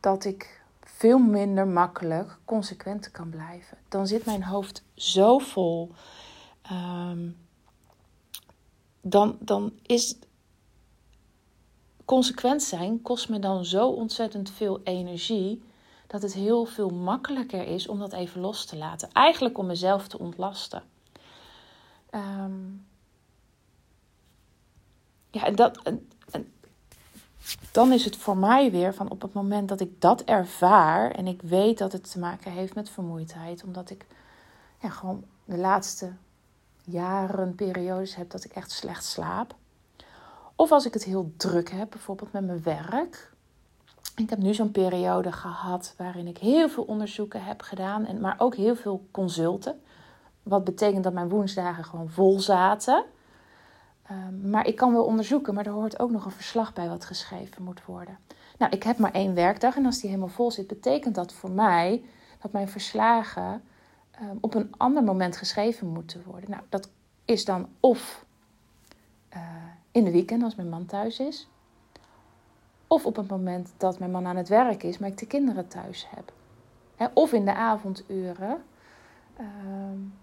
dat 0.00 0.24
ik 0.24 0.61
veel 1.02 1.18
minder 1.18 1.66
makkelijk 1.66 2.38
consequent 2.44 3.10
kan 3.10 3.30
blijven. 3.30 3.78
Dan 3.88 4.06
zit 4.06 4.24
mijn 4.24 4.42
hoofd 4.42 4.84
zo 4.94 5.38
vol. 5.38 5.90
Um, 6.72 7.36
dan, 9.00 9.36
dan 9.40 9.72
is 9.82 10.16
consequent 12.04 12.62
zijn 12.62 13.02
kost 13.02 13.28
me 13.28 13.38
dan 13.38 13.64
zo 13.64 13.88
ontzettend 13.88 14.50
veel 14.50 14.80
energie 14.84 15.62
dat 16.06 16.22
het 16.22 16.32
heel 16.32 16.64
veel 16.64 16.90
makkelijker 16.90 17.66
is 17.66 17.88
om 17.88 17.98
dat 17.98 18.12
even 18.12 18.40
los 18.40 18.64
te 18.66 18.76
laten. 18.76 19.12
Eigenlijk 19.12 19.58
om 19.58 19.66
mezelf 19.66 20.08
te 20.08 20.18
ontlasten. 20.18 20.82
Um, 22.10 22.86
ja, 25.30 25.44
en 25.44 25.54
dat, 25.54 25.82
dan 27.72 27.92
is 27.92 28.04
het 28.04 28.16
voor 28.16 28.36
mij 28.36 28.70
weer 28.70 28.94
van 28.94 29.10
op 29.10 29.22
het 29.22 29.32
moment 29.32 29.68
dat 29.68 29.80
ik 29.80 30.00
dat 30.00 30.22
ervaar 30.22 31.10
en 31.10 31.26
ik 31.26 31.42
weet 31.42 31.78
dat 31.78 31.92
het 31.92 32.10
te 32.10 32.18
maken 32.18 32.52
heeft 32.52 32.74
met 32.74 32.90
vermoeidheid, 32.90 33.64
omdat 33.64 33.90
ik 33.90 34.06
ja, 34.80 34.88
gewoon 34.88 35.24
de 35.44 35.58
laatste 35.58 36.12
jaren 36.84 37.54
periodes 37.54 38.14
heb 38.14 38.30
dat 38.30 38.44
ik 38.44 38.52
echt 38.52 38.70
slecht 38.70 39.04
slaap. 39.04 39.54
Of 40.56 40.72
als 40.72 40.86
ik 40.86 40.92
het 40.92 41.04
heel 41.04 41.32
druk 41.36 41.70
heb, 41.70 41.90
bijvoorbeeld 41.90 42.32
met 42.32 42.46
mijn 42.46 42.62
werk. 42.62 43.30
Ik 44.16 44.30
heb 44.30 44.38
nu 44.38 44.54
zo'n 44.54 44.70
periode 44.70 45.32
gehad 45.32 45.94
waarin 45.96 46.26
ik 46.26 46.38
heel 46.38 46.68
veel 46.68 46.82
onderzoeken 46.82 47.44
heb 47.44 47.62
gedaan, 47.62 48.06
en, 48.06 48.20
maar 48.20 48.34
ook 48.38 48.54
heel 48.54 48.76
veel 48.76 49.06
consulten. 49.10 49.80
Wat 50.42 50.64
betekent 50.64 51.04
dat 51.04 51.12
mijn 51.12 51.28
woensdagen 51.28 51.84
gewoon 51.84 52.10
vol 52.10 52.40
zaten. 52.40 53.04
Ehm, 54.02 54.50
maar 54.50 54.66
ik 54.66 54.76
kan 54.76 54.92
wel 54.92 55.04
onderzoeken, 55.04 55.54
maar 55.54 55.66
er 55.66 55.72
hoort 55.72 55.98
ook 55.98 56.10
nog 56.10 56.24
een 56.24 56.30
verslag 56.30 56.72
bij 56.72 56.88
wat 56.88 57.04
geschreven 57.04 57.62
moet 57.62 57.84
worden. 57.84 58.18
Nou, 58.58 58.72
ik 58.72 58.82
heb 58.82 58.98
maar 58.98 59.12
één 59.12 59.34
werkdag 59.34 59.76
en 59.76 59.86
als 59.86 60.00
die 60.00 60.08
helemaal 60.08 60.28
vol 60.28 60.50
zit, 60.50 60.66
betekent 60.66 61.14
dat 61.14 61.32
voor 61.32 61.50
mij 61.50 62.04
dat 62.40 62.52
mijn 62.52 62.68
verslagen 62.68 63.62
um, 64.22 64.38
op 64.40 64.54
een 64.54 64.74
ander 64.76 65.02
moment 65.02 65.36
geschreven 65.36 65.86
moeten 65.86 66.22
worden. 66.26 66.50
Nou, 66.50 66.62
dat 66.68 66.90
is 67.24 67.44
dan 67.44 67.68
of 67.80 68.24
uh, 69.34 69.40
in 69.90 70.04
de 70.04 70.10
weekend 70.10 70.42
als 70.42 70.54
mijn 70.54 70.68
man 70.68 70.86
thuis 70.86 71.18
is, 71.18 71.48
of 72.86 73.06
op 73.06 73.16
het 73.16 73.28
moment 73.28 73.72
dat 73.76 73.98
mijn 73.98 74.10
man 74.10 74.26
aan 74.26 74.36
het 74.36 74.48
werk 74.48 74.82
is, 74.82 74.98
maar 74.98 75.08
ik 75.08 75.18
de 75.18 75.26
kinderen 75.26 75.68
thuis 75.68 76.06
heb. 76.08 76.32
Of 77.14 77.32
in 77.32 77.44
de 77.44 77.54
avonduren. 77.54 78.62
Um, 79.40 80.14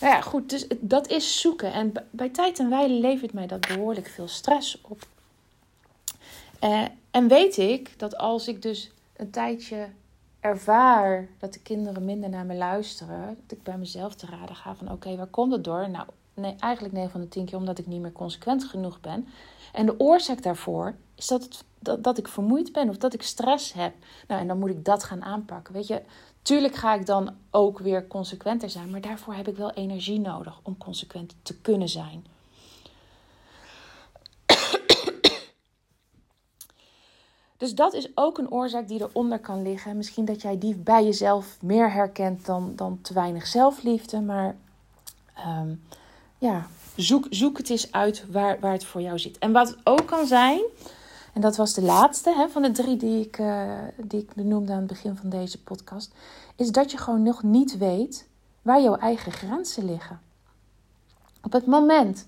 nou 0.00 0.12
ja, 0.14 0.20
goed, 0.20 0.50
dus 0.50 0.66
dat 0.80 1.08
is 1.08 1.40
zoeken. 1.40 1.72
En 1.72 1.92
bij 2.10 2.28
tijd 2.28 2.58
en 2.58 2.70
wijle 2.70 2.94
levert 2.94 3.32
mij 3.32 3.46
dat 3.46 3.68
behoorlijk 3.68 4.06
veel 4.06 4.28
stress 4.28 4.80
op. 4.80 5.06
Uh, 6.64 6.84
en 7.10 7.28
weet 7.28 7.56
ik 7.56 7.98
dat 7.98 8.16
als 8.16 8.48
ik 8.48 8.62
dus 8.62 8.90
een 9.16 9.30
tijdje 9.30 9.88
ervaar 10.40 11.28
dat 11.38 11.52
de 11.52 11.60
kinderen 11.60 12.04
minder 12.04 12.28
naar 12.28 12.44
me 12.44 12.54
luisteren, 12.54 13.26
dat 13.26 13.58
ik 13.58 13.62
bij 13.62 13.78
mezelf 13.78 14.14
te 14.14 14.26
raden 14.26 14.56
ga 14.56 14.74
van 14.74 14.92
oké, 14.92 15.16
waar 15.16 15.26
komt 15.26 15.52
het 15.52 15.64
door? 15.64 15.90
Nou, 15.90 16.06
nee, 16.34 16.54
eigenlijk 16.58 16.94
9 16.94 17.10
van 17.10 17.20
de 17.20 17.28
10 17.28 17.44
keer 17.44 17.58
omdat 17.58 17.78
ik 17.78 17.86
niet 17.86 18.00
meer 18.00 18.12
consequent 18.12 18.64
genoeg 18.64 19.00
ben. 19.00 19.28
En 19.72 19.86
de 19.86 20.00
oorzaak 20.00 20.42
daarvoor 20.42 20.94
is 21.14 21.26
dat, 21.26 21.42
het, 21.42 21.64
dat, 21.78 22.04
dat 22.04 22.18
ik 22.18 22.28
vermoeid 22.28 22.72
ben 22.72 22.88
of 22.88 22.96
dat 22.96 23.14
ik 23.14 23.22
stress 23.22 23.72
heb. 23.72 23.94
Nou, 24.28 24.40
en 24.40 24.46
dan 24.46 24.58
moet 24.58 24.70
ik 24.70 24.84
dat 24.84 25.04
gaan 25.04 25.24
aanpakken. 25.24 25.74
Weet 25.74 25.86
je, 25.86 26.02
Tuurlijk 26.46 26.74
ga 26.74 26.94
ik 26.94 27.06
dan 27.06 27.34
ook 27.50 27.78
weer 27.78 28.06
consequenter 28.06 28.70
zijn, 28.70 28.90
maar 28.90 29.00
daarvoor 29.00 29.34
heb 29.34 29.48
ik 29.48 29.56
wel 29.56 29.70
energie 29.72 30.20
nodig 30.20 30.60
om 30.62 30.78
consequent 30.78 31.34
te 31.42 31.60
kunnen 31.60 31.88
zijn. 31.88 32.26
Dus 37.56 37.74
dat 37.74 37.94
is 37.94 38.08
ook 38.14 38.38
een 38.38 38.50
oorzaak 38.50 38.88
die 38.88 39.00
eronder 39.00 39.38
kan 39.38 39.62
liggen. 39.62 39.96
Misschien 39.96 40.24
dat 40.24 40.42
jij 40.42 40.58
die 40.58 40.74
bij 40.74 41.04
jezelf 41.04 41.58
meer 41.62 41.92
herkent 41.92 42.46
dan, 42.46 42.72
dan 42.76 42.98
te 43.02 43.14
weinig 43.14 43.46
zelfliefde. 43.46 44.20
Maar 44.20 44.56
um, 45.46 45.82
ja, 46.38 46.66
zoek, 46.96 47.26
zoek 47.30 47.56
het 47.56 47.70
eens 47.70 47.92
uit 47.92 48.24
waar, 48.30 48.60
waar 48.60 48.72
het 48.72 48.84
voor 48.84 49.00
jou 49.00 49.18
zit. 49.18 49.38
En 49.38 49.52
wat 49.52 49.76
ook 49.84 50.06
kan 50.06 50.26
zijn, 50.26 50.60
En 51.36 51.42
dat 51.42 51.56
was 51.56 51.74
de 51.74 51.82
laatste 51.82 52.34
hè, 52.34 52.48
van 52.48 52.62
de 52.62 52.70
drie 52.70 52.96
die 52.96 53.26
ik, 53.26 53.38
uh, 53.38 53.72
die 53.96 54.20
ik 54.20 54.34
benoemde 54.34 54.72
aan 54.72 54.78
het 54.78 54.86
begin 54.86 55.16
van 55.16 55.28
deze 55.28 55.62
podcast. 55.62 56.14
Is 56.54 56.70
dat 56.70 56.90
je 56.90 56.96
gewoon 56.96 57.22
nog 57.22 57.42
niet 57.42 57.78
weet 57.78 58.28
waar 58.62 58.80
jouw 58.80 58.96
eigen 58.96 59.32
grenzen 59.32 59.84
liggen. 59.84 60.20
Op 61.42 61.52
het 61.52 61.66
moment 61.66 62.26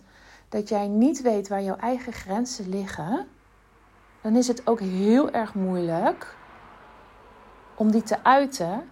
dat 0.48 0.68
jij 0.68 0.88
niet 0.88 1.22
weet 1.22 1.48
waar 1.48 1.62
jouw 1.62 1.76
eigen 1.76 2.12
grenzen 2.12 2.68
liggen, 2.68 3.26
dan 4.20 4.36
is 4.36 4.48
het 4.48 4.66
ook 4.66 4.80
heel 4.80 5.30
erg 5.30 5.54
moeilijk 5.54 6.36
om 7.74 7.90
die 7.90 8.02
te 8.02 8.24
uiten 8.24 8.88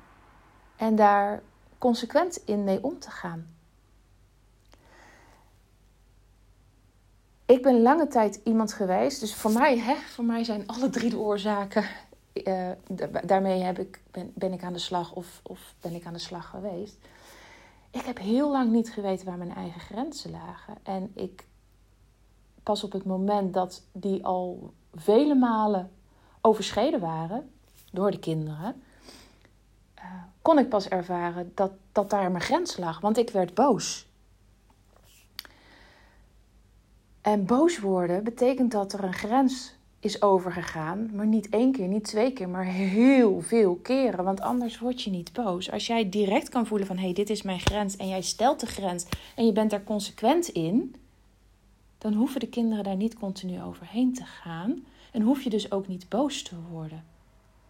en 0.76 0.96
daar 0.96 1.42
consequent 1.78 2.36
in 2.44 2.64
mee 2.64 2.84
om 2.84 2.98
te 2.98 3.10
gaan. 3.10 3.55
Ik 7.46 7.62
ben 7.62 7.82
lange 7.82 8.06
tijd 8.06 8.40
iemand 8.44 8.72
geweest, 8.72 9.20
dus 9.20 9.34
voor 9.34 9.50
mij, 9.50 9.78
hè, 9.78 9.94
voor 9.94 10.24
mij 10.24 10.44
zijn 10.44 10.66
alle 10.66 10.90
drie 10.90 11.10
de 11.10 11.18
oorzaken. 11.18 11.84
Uh, 12.32 12.70
daarmee 13.24 13.62
heb 13.62 13.78
ik, 13.78 14.00
ben, 14.10 14.32
ben 14.34 14.52
ik 14.52 14.62
aan 14.62 14.72
de 14.72 14.78
slag 14.78 15.12
of, 15.12 15.40
of 15.42 15.74
ben 15.80 15.94
ik 15.94 16.06
aan 16.06 16.12
de 16.12 16.18
slag 16.18 16.50
geweest. 16.50 16.96
Ik 17.90 18.00
heb 18.00 18.18
heel 18.18 18.50
lang 18.50 18.72
niet 18.72 18.90
geweten 18.90 19.26
waar 19.26 19.36
mijn 19.36 19.54
eigen 19.54 19.80
grenzen 19.80 20.30
lagen. 20.30 20.74
En 20.82 21.10
ik 21.14 21.46
pas 22.62 22.84
op 22.84 22.92
het 22.92 23.04
moment 23.04 23.54
dat 23.54 23.82
die 23.92 24.24
al 24.24 24.72
vele 24.94 25.34
malen 25.34 25.90
overschreden 26.40 27.00
waren 27.00 27.50
door 27.92 28.10
de 28.10 28.18
kinderen, 28.18 28.82
uh, 29.98 30.04
kon 30.42 30.58
ik 30.58 30.68
pas 30.68 30.88
ervaren 30.88 31.52
dat, 31.54 31.72
dat 31.92 32.10
daar 32.10 32.30
mijn 32.30 32.44
grens 32.44 32.76
lag. 32.76 33.00
Want 33.00 33.18
ik 33.18 33.30
werd 33.30 33.54
boos. 33.54 34.08
En 37.26 37.44
boos 37.44 37.78
worden 37.78 38.24
betekent 38.24 38.72
dat 38.72 38.92
er 38.92 39.04
een 39.04 39.12
grens 39.12 39.74
is 40.00 40.22
overgegaan. 40.22 41.10
Maar 41.14 41.26
niet 41.26 41.48
één 41.48 41.72
keer, 41.72 41.88
niet 41.88 42.04
twee 42.04 42.32
keer, 42.32 42.48
maar 42.48 42.64
heel 42.64 43.40
veel 43.40 43.74
keren. 43.74 44.24
Want 44.24 44.40
anders 44.40 44.78
word 44.78 45.02
je 45.02 45.10
niet 45.10 45.32
boos. 45.32 45.70
Als 45.70 45.86
jij 45.86 46.08
direct 46.08 46.48
kan 46.48 46.66
voelen 46.66 46.86
van 46.86 46.96
hé, 46.96 47.04
hey, 47.04 47.12
dit 47.12 47.30
is 47.30 47.42
mijn 47.42 47.60
grens. 47.60 47.96
En 47.96 48.08
jij 48.08 48.22
stelt 48.22 48.60
de 48.60 48.66
grens 48.66 49.06
en 49.36 49.46
je 49.46 49.52
bent 49.52 49.70
daar 49.70 49.84
consequent 49.84 50.48
in. 50.48 50.94
Dan 51.98 52.12
hoeven 52.12 52.40
de 52.40 52.48
kinderen 52.48 52.84
daar 52.84 52.96
niet 52.96 53.18
continu 53.18 53.62
overheen 53.62 54.14
te 54.14 54.24
gaan. 54.24 54.84
En 55.12 55.22
hoef 55.22 55.42
je 55.42 55.50
dus 55.50 55.70
ook 55.72 55.88
niet 55.88 56.08
boos 56.08 56.42
te 56.42 56.54
worden. 56.70 57.04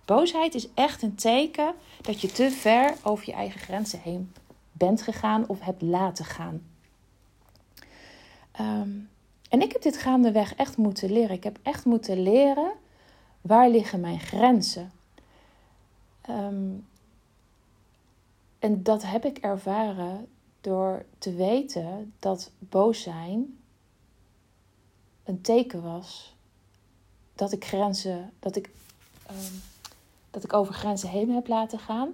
Boosheid 0.05 0.55
is 0.55 0.69
echt 0.75 1.03
een 1.03 1.15
teken 1.15 1.75
dat 2.01 2.21
je 2.21 2.33
te 2.33 2.51
ver 2.51 2.95
over 3.03 3.27
je 3.27 3.33
eigen 3.33 3.61
grenzen 3.61 4.01
heen 4.01 4.33
bent 4.73 5.03
gegaan 5.03 5.49
of 5.49 5.61
hebt 5.61 5.83
laten 5.83 6.25
gaan. 6.25 6.63
Um, 8.61 9.09
en 9.49 9.63
ik 9.63 9.73
heb 9.73 9.83
dit 9.83 9.97
gaandeweg 9.97 10.55
echt 10.55 10.77
moeten 10.77 11.13
leren. 11.13 11.37
Ik 11.37 11.45
heb 11.45 11.59
echt 11.63 11.85
moeten 11.85 12.23
leren 12.23 12.73
waar 13.41 13.69
liggen 13.69 14.01
mijn 14.01 14.21
grenzen. 14.21 14.93
Um, 16.31 16.87
en 18.59 18.83
dat 18.83 19.03
heb 19.03 19.25
ik 19.25 19.39
ervaren 19.39 20.29
door 20.61 21.05
te 21.19 21.35
weten 21.35 22.15
dat 22.19 22.51
boos 22.59 23.03
zijn 23.03 23.59
een 25.25 25.41
teken 25.41 25.83
was 25.83 26.35
dat 27.35 27.53
ik 27.53 27.65
grenzen, 27.65 28.33
dat 28.39 28.57
ik, 28.57 28.71
um, 29.31 29.63
dat 30.31 30.45
ik 30.45 30.53
over 30.53 30.75
grenzen 30.75 31.09
heen 31.09 31.31
heb 31.31 31.49
laten 31.49 31.79
gaan. 31.79 32.09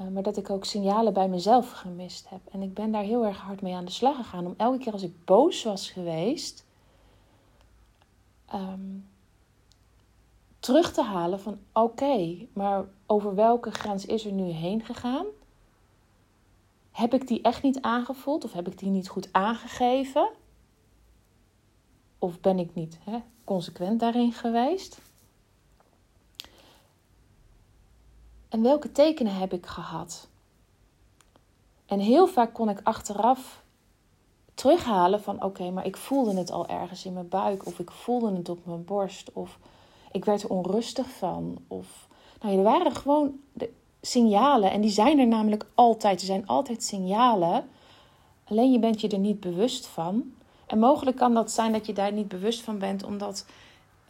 Uh, 0.00 0.08
maar 0.08 0.22
dat 0.22 0.36
ik 0.36 0.50
ook 0.50 0.64
signalen 0.64 1.12
bij 1.12 1.28
mezelf 1.28 1.70
gemist 1.70 2.28
heb. 2.28 2.40
En 2.50 2.62
ik 2.62 2.74
ben 2.74 2.90
daar 2.90 3.02
heel 3.02 3.24
erg 3.24 3.38
hard 3.38 3.62
mee 3.62 3.74
aan 3.74 3.84
de 3.84 3.90
slag 3.90 4.16
gegaan. 4.16 4.46
Om 4.46 4.54
elke 4.56 4.78
keer 4.78 4.92
als 4.92 5.02
ik 5.02 5.24
boos 5.24 5.62
was 5.62 5.90
geweest, 5.90 6.64
um, 8.54 9.08
terug 10.58 10.92
te 10.92 11.02
halen 11.02 11.40
van 11.40 11.58
oké, 11.72 12.46
maar 12.52 12.84
over 13.06 13.34
welke 13.34 13.70
grens 13.70 14.06
is 14.06 14.24
er 14.24 14.32
nu 14.32 14.44
heen 14.44 14.84
gegaan? 14.84 15.26
Heb 16.90 17.14
ik 17.14 17.28
die 17.28 17.42
echt 17.42 17.62
niet 17.62 17.80
aangevoeld 17.80 18.44
of 18.44 18.52
heb 18.52 18.66
ik 18.66 18.78
die 18.78 18.90
niet 18.90 19.08
goed 19.08 19.28
aangegeven? 19.32 20.30
Of 22.18 22.40
ben 22.40 22.58
ik 22.58 22.74
niet 22.74 22.98
hè, 23.04 23.18
consequent 23.44 24.00
daarin 24.00 24.32
geweest? 24.32 25.00
En 28.52 28.62
welke 28.62 28.92
tekenen 28.92 29.34
heb 29.34 29.52
ik 29.52 29.66
gehad? 29.66 30.28
En 31.86 31.98
heel 31.98 32.26
vaak 32.26 32.54
kon 32.54 32.68
ik 32.68 32.80
achteraf 32.82 33.62
terughalen 34.54 35.22
van 35.22 35.42
oké, 35.42 35.70
maar 35.70 35.86
ik 35.86 35.96
voelde 35.96 36.34
het 36.34 36.50
al 36.50 36.68
ergens 36.68 37.04
in 37.04 37.12
mijn 37.12 37.28
buik 37.28 37.66
of 37.66 37.78
ik 37.78 37.90
voelde 37.90 38.36
het 38.36 38.48
op 38.48 38.66
mijn 38.66 38.84
borst 38.84 39.32
of 39.32 39.58
ik 40.10 40.24
werd 40.24 40.42
er 40.42 40.48
onrustig 40.48 41.08
van 41.10 41.58
of 41.68 42.08
nou, 42.40 42.56
er 42.56 42.62
waren 42.62 42.94
gewoon 42.94 43.40
de 43.52 43.70
signalen 44.00 44.70
en 44.70 44.80
die 44.80 44.90
zijn 44.90 45.18
er 45.18 45.26
namelijk 45.26 45.66
altijd. 45.74 46.20
Er 46.20 46.26
zijn 46.26 46.46
altijd 46.46 46.82
signalen. 46.82 47.68
Alleen 48.44 48.72
je 48.72 48.78
bent 48.78 49.00
je 49.00 49.08
er 49.08 49.18
niet 49.18 49.40
bewust 49.40 49.86
van. 49.86 50.32
En 50.66 50.78
mogelijk 50.78 51.16
kan 51.16 51.34
dat 51.34 51.50
zijn 51.50 51.72
dat 51.72 51.86
je 51.86 51.92
daar 51.92 52.12
niet 52.12 52.28
bewust 52.28 52.60
van 52.60 52.78
bent 52.78 53.04
omdat 53.04 53.46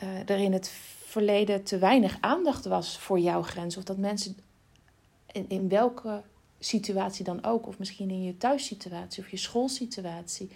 uh, 0.02 0.31
er 0.31 0.38
in 0.38 0.52
het 0.52 0.68
verleden 1.12 1.62
te 1.62 1.79
weinig 1.79 2.16
aandacht 2.20 2.64
was 2.64 2.98
voor 2.98 3.18
jouw 3.18 3.42
grens 3.42 3.77
of 3.77 3.85
dat 3.85 3.96
mensen 3.96 4.37
in, 5.33 5.44
in 5.48 5.68
welke 5.68 6.22
situatie 6.59 7.25
dan 7.25 7.44
ook, 7.44 7.66
of 7.66 7.79
misschien 7.79 8.11
in 8.11 8.22
je 8.22 8.37
thuissituatie 8.37 9.22
of 9.22 9.31
je 9.31 9.37
schoolsituatie, 9.37 10.51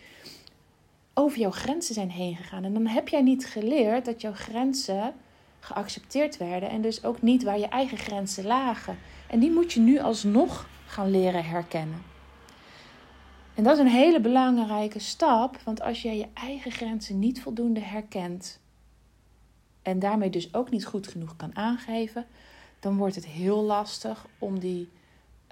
over 1.14 1.38
jouw 1.38 1.50
grenzen 1.50 1.94
zijn 1.94 2.10
heen 2.10 2.36
gegaan. 2.36 2.64
En 2.64 2.72
dan 2.72 2.86
heb 2.86 3.08
jij 3.08 3.22
niet 3.22 3.46
geleerd 3.46 4.04
dat 4.04 4.20
jouw 4.20 4.32
grenzen 4.32 5.14
geaccepteerd 5.60 6.36
werden 6.36 6.68
en 6.68 6.82
dus 6.82 7.04
ook 7.04 7.22
niet 7.22 7.42
waar 7.42 7.58
je 7.58 7.68
eigen 7.68 7.98
grenzen 7.98 8.44
lagen. 8.44 8.98
En 9.28 9.38
die 9.38 9.50
moet 9.50 9.72
je 9.72 9.80
nu 9.80 9.98
alsnog 9.98 10.68
gaan 10.86 11.10
leren 11.10 11.44
herkennen. 11.44 12.02
En 13.54 13.64
dat 13.64 13.72
is 13.72 13.78
een 13.78 13.90
hele 13.90 14.20
belangrijke 14.20 14.98
stap, 14.98 15.60
want 15.64 15.80
als 15.80 16.02
jij 16.02 16.16
je 16.16 16.28
eigen 16.34 16.70
grenzen 16.70 17.18
niet 17.18 17.42
voldoende 17.42 17.80
herkent 17.80 18.60
en 19.86 19.98
daarmee 19.98 20.30
dus 20.30 20.54
ook 20.54 20.70
niet 20.70 20.86
goed 20.86 21.06
genoeg 21.06 21.36
kan 21.36 21.56
aangeven, 21.56 22.26
dan 22.80 22.96
wordt 22.96 23.14
het 23.14 23.26
heel 23.26 23.62
lastig 23.62 24.26
om 24.38 24.58
die 24.58 24.88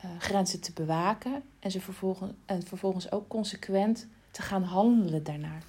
uh, 0.05 0.11
grenzen 0.19 0.61
te 0.61 0.73
bewaken 0.73 1.43
en, 1.59 1.71
ze 1.71 1.81
vervolgens, 1.81 2.33
en 2.45 2.63
vervolgens 2.63 3.13
ook 3.13 3.29
consequent 3.29 4.07
te 4.31 4.43
gaan 4.43 4.63
handelen 4.63 5.25
daarnaar. 5.25 5.63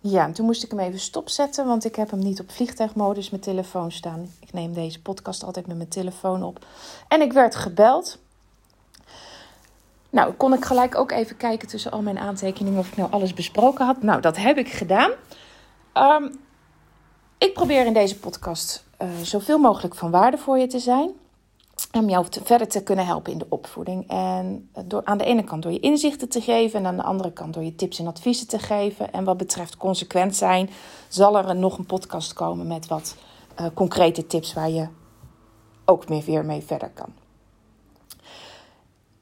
Ja, 0.00 0.24
en 0.24 0.32
toen 0.32 0.46
moest 0.46 0.62
ik 0.62 0.70
hem 0.70 0.80
even 0.80 1.00
stopzetten, 1.00 1.66
want 1.66 1.84
ik 1.84 1.96
heb 1.96 2.10
hem 2.10 2.20
niet 2.20 2.40
op 2.40 2.50
vliegtuigmodus 2.50 3.30
met 3.30 3.42
telefoon 3.42 3.92
staan. 3.92 4.30
Ik 4.40 4.52
neem 4.52 4.72
deze 4.72 5.02
podcast 5.02 5.42
altijd 5.42 5.66
met 5.66 5.76
mijn 5.76 5.88
telefoon 5.88 6.42
op. 6.42 6.66
En 7.08 7.20
ik 7.20 7.32
werd 7.32 7.54
gebeld. 7.54 8.18
Nou, 10.10 10.32
kon 10.32 10.52
ik 10.52 10.64
gelijk 10.64 10.98
ook 10.98 11.10
even 11.10 11.36
kijken 11.36 11.68
tussen 11.68 11.90
al 11.90 12.02
mijn 12.02 12.18
aantekeningen 12.18 12.78
of 12.78 12.88
ik 12.88 12.96
nou 12.96 13.10
alles 13.10 13.34
besproken 13.34 13.86
had. 13.86 14.02
Nou, 14.02 14.20
dat 14.20 14.36
heb 14.36 14.58
ik 14.58 14.68
gedaan. 14.68 15.10
Um, 15.94 16.40
ik 17.38 17.52
probeer 17.54 17.86
in 17.86 17.92
deze 17.92 18.18
podcast 18.18 18.84
uh, 19.02 19.08
zoveel 19.22 19.58
mogelijk 19.58 19.94
van 19.94 20.10
waarde 20.10 20.38
voor 20.38 20.58
je 20.58 20.66
te 20.66 20.78
zijn. 20.78 21.10
Om 21.92 22.08
jou 22.08 22.26
verder 22.42 22.68
te 22.68 22.82
kunnen 22.82 23.06
helpen 23.06 23.32
in 23.32 23.38
de 23.38 23.46
opvoeding. 23.48 24.08
En 24.08 24.70
door, 24.84 25.04
aan 25.04 25.18
de 25.18 25.24
ene 25.24 25.44
kant 25.44 25.62
door 25.62 25.72
je 25.72 25.80
inzichten 25.80 26.28
te 26.28 26.40
geven. 26.40 26.78
En 26.78 26.86
aan 26.86 26.96
de 26.96 27.02
andere 27.02 27.32
kant 27.32 27.54
door 27.54 27.62
je 27.62 27.74
tips 27.74 27.98
en 27.98 28.06
adviezen 28.06 28.48
te 28.48 28.58
geven. 28.58 29.12
En 29.12 29.24
wat 29.24 29.36
betreft 29.36 29.76
consequent 29.76 30.36
zijn, 30.36 30.70
zal 31.08 31.38
er 31.38 31.56
nog 31.56 31.78
een 31.78 31.86
podcast 31.86 32.32
komen 32.32 32.66
met 32.66 32.86
wat 32.86 33.16
uh, 33.60 33.66
concrete 33.74 34.26
tips 34.26 34.52
waar 34.52 34.70
je 34.70 34.88
ook 35.84 36.08
meer 36.08 36.24
weer 36.24 36.44
mee 36.44 36.62
verder 36.62 36.90
kan. 36.90 37.19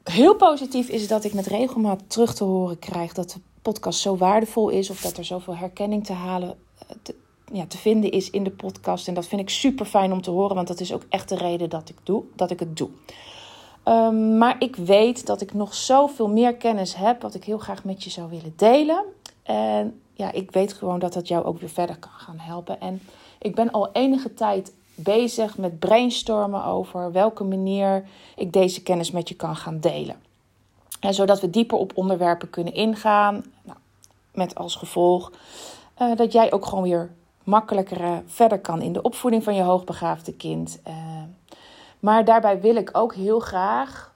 Heel 0.08 0.34
positief 0.34 0.88
is 0.88 1.08
dat 1.08 1.24
ik 1.24 1.34
met 1.34 1.46
regelmaat 1.46 2.02
terug 2.06 2.34
te 2.34 2.44
horen 2.44 2.78
krijg 2.78 3.12
dat 3.12 3.30
de 3.30 3.40
podcast 3.62 4.00
zo 4.00 4.16
waardevol 4.16 4.68
is. 4.68 4.90
Of 4.90 5.00
dat 5.00 5.16
er 5.16 5.24
zoveel 5.24 5.56
herkenning 5.56 6.04
te 6.04 6.12
halen. 6.12 6.54
Eh, 6.78 6.96
te, 7.02 7.14
ja, 7.52 7.66
te 7.66 7.78
vinden 7.78 8.10
is 8.10 8.30
in 8.30 8.44
de 8.44 8.50
podcast. 8.50 9.08
En 9.08 9.14
dat 9.14 9.26
vind 9.26 9.40
ik 9.40 9.50
super 9.50 9.86
fijn 9.86 10.12
om 10.12 10.22
te 10.22 10.30
horen, 10.30 10.54
want 10.54 10.68
dat 10.68 10.80
is 10.80 10.92
ook 10.92 11.02
echt 11.08 11.28
de 11.28 11.36
reden 11.36 11.70
dat 11.70 11.88
ik, 11.88 11.96
doe, 12.02 12.22
dat 12.36 12.50
ik 12.50 12.60
het 12.60 12.76
doe. 12.76 12.88
Um, 13.84 14.38
maar 14.38 14.56
ik 14.58 14.76
weet 14.76 15.26
dat 15.26 15.40
ik 15.40 15.54
nog 15.54 15.74
zoveel 15.74 16.28
meer 16.28 16.54
kennis 16.54 16.94
heb, 16.94 17.22
wat 17.22 17.34
ik 17.34 17.44
heel 17.44 17.58
graag 17.58 17.84
met 17.84 18.04
je 18.04 18.10
zou 18.10 18.30
willen 18.30 18.52
delen. 18.56 19.04
En 19.42 20.00
ja, 20.12 20.32
ik 20.32 20.50
weet 20.50 20.72
gewoon 20.72 20.98
dat 20.98 21.12
dat 21.12 21.28
jou 21.28 21.44
ook 21.44 21.60
weer 21.60 21.70
verder 21.70 21.98
kan 21.98 22.10
gaan 22.10 22.38
helpen. 22.38 22.80
En 22.80 23.00
ik 23.38 23.54
ben 23.54 23.70
al 23.70 23.92
enige 23.92 24.34
tijd 24.34 24.72
bezig 25.02 25.58
met 25.58 25.78
brainstormen 25.78 26.64
over 26.64 27.12
welke 27.12 27.44
manier 27.44 28.04
ik 28.36 28.52
deze 28.52 28.82
kennis 28.82 29.10
met 29.10 29.28
je 29.28 29.34
kan 29.34 29.56
gaan 29.56 29.80
delen. 29.80 30.16
En 31.00 31.14
zodat 31.14 31.40
we 31.40 31.50
dieper 31.50 31.78
op 31.78 31.92
onderwerpen 31.94 32.50
kunnen 32.50 32.74
ingaan. 32.74 33.44
Nou, 33.62 33.78
met 34.32 34.54
als 34.54 34.76
gevolg 34.76 35.32
uh, 36.02 36.16
dat 36.16 36.32
jij 36.32 36.52
ook 36.52 36.66
gewoon 36.66 36.84
weer 36.84 37.10
makkelijker 37.44 38.00
eh, 38.00 38.16
verder 38.26 38.58
kan 38.58 38.82
in 38.82 38.92
de 38.92 39.02
opvoeding 39.02 39.44
van 39.44 39.54
je 39.54 39.62
hoogbegaafde 39.62 40.32
kind. 40.32 40.78
Uh, 40.88 40.94
maar 42.00 42.24
daarbij 42.24 42.60
wil 42.60 42.76
ik 42.76 42.90
ook 42.92 43.14
heel 43.14 43.40
graag 43.40 44.14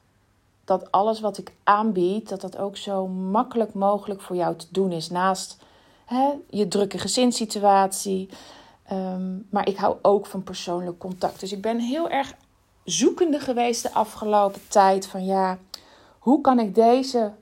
dat 0.65 0.91
alles 0.91 1.21
wat 1.21 1.39
ik 1.39 1.53
aanbied, 1.65 2.29
dat 2.29 2.41
dat 2.41 2.57
ook 2.57 2.77
zo 2.77 3.07
makkelijk 3.09 3.75
mogelijk 3.75 4.21
voor 4.21 4.37
jou 4.37 4.57
te 4.57 4.67
doen 4.71 4.93
is. 4.93 5.11
Naast 5.11 5.59
hè, 6.05 6.31
je 6.51 6.69
drukke 6.69 6.99
gezinssituatie. 6.99 8.29
Ehm, 8.93 9.39
maar 9.51 9.69
ik 9.69 9.77
hou 9.77 9.97
ook 10.03 10.27
van 10.27 10.43
persoonlijk 10.43 10.99
contact. 10.99 11.41
Dus 11.41 11.53
ik 11.53 11.61
ben 11.61 11.79
heel 11.79 12.09
erg 12.09 12.35
zoekende 12.85 13.41
geweest 13.41 13.83
de 13.83 13.93
afgelopen 13.93 14.61
tijd. 14.69 15.07
Van 15.07 15.25
ja, 15.25 15.59
hoe 16.19 16.41
kan 16.41 16.59
ik 16.59 16.75
deze, 16.75 17.33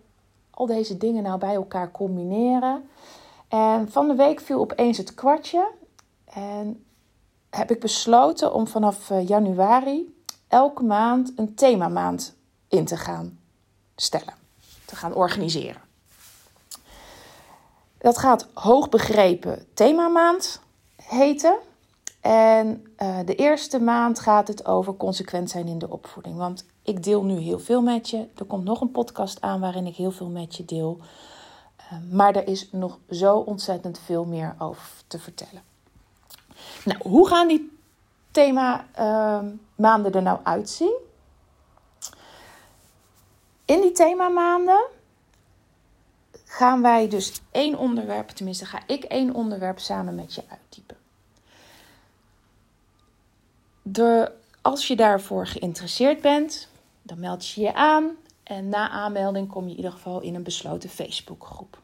al 0.50 0.66
deze 0.66 0.96
dingen 0.96 1.22
nou 1.22 1.38
bij 1.38 1.54
elkaar 1.54 1.90
combineren? 1.90 2.88
En 3.48 3.90
van 3.90 4.08
de 4.08 4.14
week 4.14 4.40
viel 4.40 4.60
opeens 4.60 4.98
het 4.98 5.14
kwartje. 5.14 5.70
En 6.24 6.84
heb 7.50 7.70
ik 7.70 7.80
besloten 7.80 8.54
om 8.54 8.66
vanaf 8.66 9.10
eh, 9.10 9.28
januari 9.28 10.22
elke 10.48 10.82
maand 10.82 11.32
een 11.36 11.54
themamaand 11.54 12.34
in 12.68 12.84
te 12.84 12.96
gaan 12.96 13.38
stellen. 13.96 14.34
Te 14.84 14.96
gaan 14.96 15.14
organiseren. 15.14 15.82
Dat 17.98 18.18
gaat 18.18 18.46
hoogbegrepen 18.54 19.66
themamaand 19.74 20.60
heten. 21.10 21.58
En 22.20 22.86
uh, 22.98 23.18
de 23.24 23.34
eerste 23.34 23.80
maand 23.80 24.18
gaat 24.18 24.48
het 24.48 24.66
over 24.66 24.96
consequent 24.96 25.50
zijn 25.50 25.68
in 25.68 25.78
de 25.78 25.90
opvoeding. 25.90 26.36
Want 26.36 26.64
ik 26.82 27.02
deel 27.02 27.24
nu 27.24 27.38
heel 27.38 27.58
veel 27.58 27.82
met 27.82 28.10
je. 28.10 28.26
Er 28.36 28.44
komt 28.44 28.64
nog 28.64 28.80
een 28.80 28.90
podcast 28.90 29.40
aan 29.40 29.60
waarin 29.60 29.86
ik 29.86 29.96
heel 29.96 30.10
veel 30.10 30.28
met 30.28 30.56
je 30.56 30.64
deel. 30.64 30.98
Uh, 31.78 31.98
maar 32.12 32.36
er 32.36 32.48
is 32.48 32.68
nog 32.72 32.98
zo 33.10 33.36
ontzettend 33.36 33.98
veel 33.98 34.24
meer 34.24 34.54
over 34.58 34.88
te 35.06 35.18
vertellen. 35.18 35.62
Nou, 36.84 36.98
hoe 37.02 37.28
gaan 37.28 37.48
die 37.48 37.78
thema 38.30 38.86
uh, 38.98 39.50
maanden 39.74 40.12
er 40.12 40.22
nou 40.22 40.38
uitzien? 40.42 40.96
In 43.64 43.80
die 43.80 43.92
themamaanden 43.92 44.86
gaan 46.44 46.82
wij 46.82 47.08
dus 47.08 47.40
één 47.50 47.78
onderwerp, 47.78 48.28
tenminste 48.28 48.64
ga 48.64 48.82
ik 48.86 49.04
één 49.04 49.34
onderwerp 49.34 49.78
samen 49.78 50.14
met 50.14 50.34
je 50.34 50.42
uittypen. 50.48 50.89
De, 53.92 54.32
als 54.62 54.86
je 54.86 54.96
daarvoor 54.96 55.46
geïnteresseerd 55.46 56.20
bent, 56.20 56.68
dan 57.02 57.20
meld 57.20 57.48
je 57.48 57.60
je 57.60 57.74
aan. 57.74 58.10
En 58.42 58.68
na 58.68 58.88
aanmelding 58.88 59.48
kom 59.48 59.64
je 59.64 59.70
in 59.70 59.76
ieder 59.76 59.92
geval 59.92 60.20
in 60.20 60.34
een 60.34 60.42
besloten 60.42 60.90
Facebookgroep. 60.90 61.78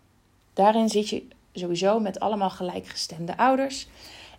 Daarin 0.53 0.89
zit 0.89 1.09
je 1.09 1.29
sowieso 1.53 2.01
met 2.01 2.21
allemaal 2.21 2.51
gelijkgestemde 2.51 3.37
ouders. 3.37 3.87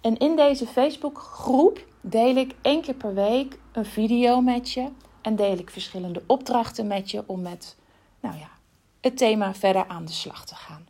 En 0.01 0.17
in 0.17 0.35
deze 0.35 0.67
Facebookgroep 0.67 1.85
deel 2.01 2.35
ik 2.35 2.55
één 2.61 2.81
keer 2.81 2.93
per 2.93 3.13
week 3.13 3.59
een 3.71 3.85
video 3.85 4.41
met 4.41 4.71
je. 4.71 4.87
En 5.21 5.35
deel 5.35 5.57
ik 5.57 5.69
verschillende 5.69 6.23
opdrachten 6.25 6.87
met 6.87 7.11
je 7.11 7.23
om 7.25 7.41
met 7.41 7.75
nou 8.19 8.37
ja, 8.37 8.49
het 9.01 9.17
thema 9.17 9.53
verder 9.53 9.87
aan 9.87 10.05
de 10.05 10.11
slag 10.11 10.45
te 10.45 10.55
gaan. 10.55 10.87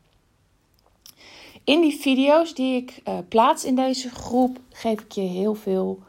In 1.63 1.82
die 1.82 2.00
video's 2.00 2.54
die 2.54 2.76
ik 2.76 3.02
uh, 3.08 3.18
plaats 3.28 3.66
in 3.66 3.76
deze 3.76 4.10
groep 4.10 4.60
geef 4.70 5.02
ik 5.02 5.12
je 5.12 5.22
heel 5.22 5.56
veel 5.56 6.06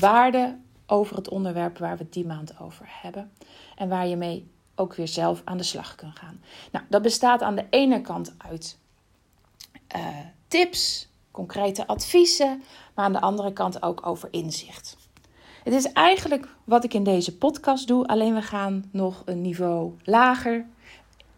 waarde 0.00 0.58
over 0.86 1.16
het 1.16 1.28
onderwerp 1.28 1.78
waar 1.78 1.96
we 1.96 2.02
het 2.02 2.12
die 2.12 2.26
maand 2.26 2.60
over 2.60 2.86
hebben. 2.88 3.32
En 3.76 3.88
waar 3.88 4.06
je 4.06 4.16
mee 4.16 4.50
ook 4.74 4.94
weer 4.94 5.08
zelf 5.08 5.42
aan 5.44 5.56
de 5.56 5.62
slag 5.62 5.94
kunt 5.94 6.18
gaan. 6.18 6.40
Nou, 6.72 6.84
dat 6.88 7.02
bestaat 7.02 7.42
aan 7.42 7.54
de 7.54 7.66
ene 7.70 8.00
kant 8.00 8.34
uit 8.38 8.78
uh, 9.96 10.06
tips, 10.48 11.08
concrete 11.30 11.86
adviezen, 11.86 12.62
maar 12.94 13.04
aan 13.04 13.12
de 13.12 13.20
andere 13.20 13.52
kant 13.52 13.82
ook 13.82 14.06
over 14.06 14.28
inzicht. 14.30 14.96
Het 15.64 15.74
is 15.74 15.92
eigenlijk 15.92 16.48
wat 16.64 16.84
ik 16.84 16.94
in 16.94 17.04
deze 17.04 17.36
podcast 17.36 17.86
doe, 17.86 18.06
alleen 18.06 18.34
we 18.34 18.42
gaan 18.42 18.84
nog 18.90 19.22
een 19.24 19.40
niveau 19.40 19.92
lager. 20.04 20.66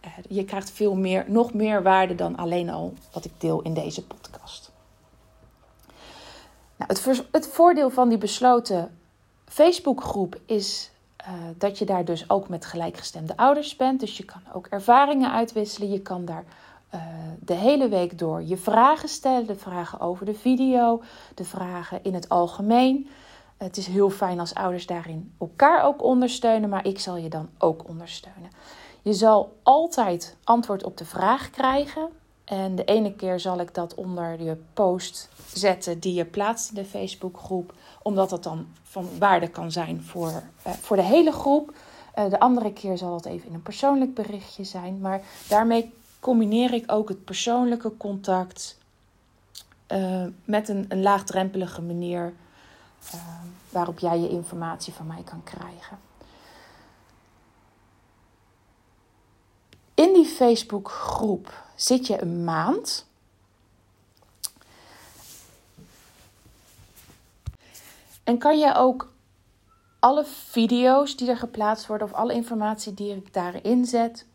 Eh, 0.01 0.11
je 0.29 0.45
krijgt 0.45 0.71
veel 0.71 0.95
meer, 0.95 1.25
nog 1.29 1.55
meer 1.55 1.83
waarde 1.83 2.15
dan 2.15 2.37
alleen 2.37 2.71
al 2.71 2.95
wat 3.13 3.25
ik 3.25 3.33
deel 3.39 3.63
in 3.63 3.75
deze 3.75 4.07
podcast. 4.07 4.72
Nou, 6.89 6.95
het, 7.15 7.25
het 7.31 7.47
voordeel 7.47 7.91
van 7.91 8.09
die 8.09 8.19
besloten 8.19 8.99
Facebookgroep 9.45 10.41
is 10.47 10.91
uh, 11.21 11.29
dat 11.59 11.79
je 11.79 11.85
daar 11.85 12.05
dus 12.05 12.31
ook 12.31 12.49
met 12.49 12.67
gelijkgestemde 12.67 13.37
ouders 13.37 13.77
bent. 13.77 14.01
Dus 14.01 14.17
je 14.17 14.25
kan 14.25 14.41
ook 14.53 14.67
ervaringen 14.67 15.33
uitwisselen. 15.33 15.91
Je 15.91 16.01
kan 16.01 16.25
daar 16.25 16.45
uh, 16.95 17.01
de 17.41 17.55
hele 17.55 17.89
week 17.89 18.19
door 18.19 18.43
je 18.43 18.57
vragen 18.57 19.09
stellen. 19.09 19.47
De 19.47 19.57
vragen 19.57 20.01
over 20.01 20.27
de 20.27 20.35
video, 20.35 21.03
de 21.35 21.45
vragen 21.45 22.05
in 22.05 22.15
het 22.15 22.29
algemeen. 22.29 23.09
Het 23.57 23.77
is 23.77 23.87
heel 23.87 24.11
fijn 24.11 24.41
als 24.41 24.55
ouders 24.55 24.87
daarin 24.87 25.35
elkaar 25.39 25.85
ook 25.85 26.03
ondersteunen, 26.03 26.69
maar 26.69 26.87
ik 26.87 26.99
zal 26.99 27.17
je 27.17 27.29
dan 27.29 27.49
ook 27.59 27.89
ondersteunen. 27.89 28.51
Je 29.03 29.13
zal 29.13 29.57
altijd 29.63 30.37
antwoord 30.45 30.85
op 30.85 30.97
de 30.97 31.05
vraag 31.05 31.51
krijgen. 31.51 32.09
En 32.53 32.75
de 32.75 32.85
ene 32.85 33.15
keer 33.15 33.41
zal 33.41 33.61
ik 33.61 33.75
dat 33.75 33.95
onder 33.95 34.43
je 34.43 34.57
post 34.73 35.29
zetten 35.53 35.99
die 35.99 36.15
je 36.15 36.25
plaatst 36.25 36.69
in 36.69 36.75
de 36.75 36.85
Facebookgroep, 36.85 37.75
omdat 38.03 38.31
dat 38.31 38.43
dan 38.43 38.67
van 38.83 39.09
waarde 39.19 39.49
kan 39.49 39.73
zijn 39.73 40.03
voor, 40.03 40.43
uh, 40.67 40.73
voor 40.73 40.97
de 40.97 41.03
hele 41.03 41.33
groep. 41.33 41.75
Uh, 42.19 42.31
de 42.31 42.41
andere 42.41 42.73
keer 42.73 42.99
zal 42.99 43.15
het 43.15 43.25
even 43.25 43.49
in 43.49 43.55
een 43.55 43.63
persoonlijk 43.63 44.15
berichtje 44.15 44.65
zijn. 44.65 45.01
Maar 45.01 45.21
daarmee 45.49 45.93
combineer 46.21 46.73
ik 46.73 46.93
ook 46.93 47.09
het 47.09 47.25
persoonlijke 47.25 47.97
contact 47.97 48.79
uh, 49.89 50.25
met 50.45 50.69
een, 50.69 50.85
een, 50.89 51.03
laagdrempelige 51.03 51.83
manier 51.83 52.33
waarop 53.69 53.99
jij 53.99 54.19
je 54.19 54.29
informatie 54.29 54.93
van 54.93 55.07
mij 55.07 55.23
kan 55.25 55.43
krijgen. 55.45 55.99
In 60.03 60.13
die 60.13 60.27
Facebookgroep 60.27 61.63
zit 61.75 62.07
je 62.07 62.23
een 62.23 62.45
maand. 62.45 63.07
En 68.25 68.39
kan 68.39 68.59
je 68.59 68.75
ook 68.75 69.13
alle 69.99 70.25
video's 70.25 71.17
die 71.17 71.29
er 71.29 71.37
geplaatst 71.37 71.87
worden 71.87 72.07
of 72.07 72.13
alle 72.13 72.33
informatie 72.33 72.95
die 72.95 73.17
ik 73.17 73.33
daarin 73.35 73.85
zet, 73.85 74.27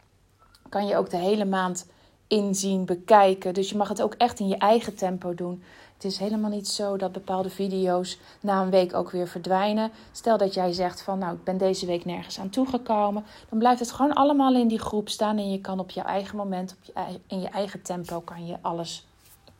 kan 0.69 0.87
je 0.87 0.97
ook 0.97 1.09
de 1.09 1.17
hele 1.17 1.45
maand 1.45 1.85
inzien, 2.27 2.85
bekijken. 2.85 3.53
Dus 3.53 3.69
je 3.69 3.77
mag 3.77 3.87
het 3.87 4.01
ook 4.01 4.13
echt 4.13 4.39
in 4.39 4.47
je 4.47 4.57
eigen 4.57 4.95
tempo 4.95 5.33
doen. 5.33 5.63
Het 5.97 6.05
is 6.05 6.17
helemaal 6.17 6.49
niet 6.49 6.67
zo 6.67 6.97
dat 6.97 7.11
bepaalde 7.11 7.49
video's 7.49 8.19
na 8.41 8.61
een 8.61 8.69
week 8.69 8.93
ook 8.93 9.11
weer 9.11 9.27
verdwijnen. 9.27 9.91
Stel 10.11 10.37
dat 10.37 10.53
jij 10.53 10.71
zegt 10.71 11.01
van 11.01 11.19
nou 11.19 11.33
ik 11.33 11.43
ben 11.43 11.57
deze 11.57 11.85
week 11.85 12.05
nergens 12.05 12.39
aan 12.39 12.49
toegekomen. 12.49 13.25
Dan 13.49 13.59
blijft 13.59 13.79
het 13.79 13.91
gewoon 13.91 14.13
allemaal 14.13 14.55
in 14.55 14.67
die 14.67 14.79
groep 14.79 15.09
staan. 15.09 15.37
En 15.37 15.51
je 15.51 15.61
kan 15.61 15.79
op 15.79 15.89
je 15.89 16.01
eigen 16.01 16.37
moment, 16.37 16.75
op 16.79 16.83
je, 16.83 17.19
in 17.27 17.39
je 17.39 17.47
eigen 17.47 17.81
tempo 17.81 18.19
kan 18.19 18.45
je 18.45 18.57
alles, 18.61 19.07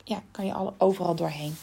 ja, 0.03 0.21
kan 0.31 0.45
je 0.45 0.53
alle, 0.53 0.73
overal 0.77 1.15
doorheen. 1.15 1.55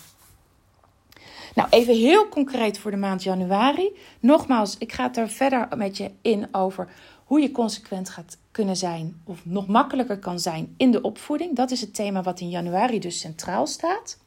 Nou, 1.55 1.69
even 1.71 1.95
heel 1.95 2.29
concreet 2.29 2.79
voor 2.79 2.91
de 2.91 2.97
maand 2.97 3.23
januari. 3.23 3.97
Nogmaals, 4.21 4.79
ik 4.79 4.93
ga 4.93 5.03
het 5.03 5.17
er 5.17 5.29
verder 5.29 5.69
met 5.77 5.97
je 5.97 6.11
in 6.23 6.55
over 6.55 6.89
hoe 7.25 7.41
je 7.41 7.51
consequent 7.51 8.09
gaat 8.09 8.39
kunnen 8.51 8.77
zijn 8.77 9.21
of 9.25 9.45
nog 9.45 9.67
makkelijker 9.67 10.19
kan 10.19 10.41
zijn 10.41 10.75
in 10.77 10.91
de 10.91 11.03
opvoeding. 11.03 11.57
Dat 11.57 11.71
is 11.71 11.81
het 11.81 11.95
thema 11.95 12.23
wat 12.23 12.41
in 12.41 12.51
januari 12.51 12.99
dus 13.01 13.21
centraal 13.21 13.67
staat. 13.67 14.23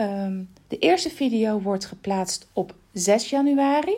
Um, 0.00 0.48
de 0.68 0.78
eerste 0.78 1.10
video 1.10 1.60
wordt 1.60 1.84
geplaatst 1.84 2.46
op 2.52 2.74
6 2.92 3.30
januari. 3.30 3.96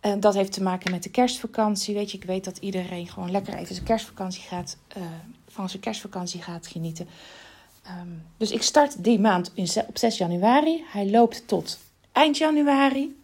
En 0.00 0.20
dat 0.20 0.34
heeft 0.34 0.52
te 0.52 0.62
maken 0.62 0.90
met 0.90 1.02
de 1.02 1.10
kerstvakantie. 1.10 1.94
Weet 1.94 2.10
je, 2.10 2.16
ik 2.16 2.24
weet 2.24 2.44
dat 2.44 2.58
iedereen 2.58 3.08
gewoon 3.08 3.30
lekker 3.30 3.54
even 3.54 3.74
zijn 3.74 3.86
kerstvakantie 3.86 4.42
gaat, 4.42 4.76
uh, 4.96 5.02
van 5.48 5.68
zijn 5.68 5.82
kerstvakantie 5.82 6.42
gaat 6.42 6.66
genieten. 6.66 7.08
Um, 8.00 8.22
dus 8.36 8.50
ik 8.50 8.62
start 8.62 9.04
die 9.04 9.20
maand 9.20 9.50
in, 9.54 9.68
op 9.86 9.98
6 9.98 10.18
januari. 10.18 10.84
Hij 10.86 11.10
loopt 11.10 11.48
tot 11.48 11.78
eind 12.12 12.38
januari. 12.38 13.16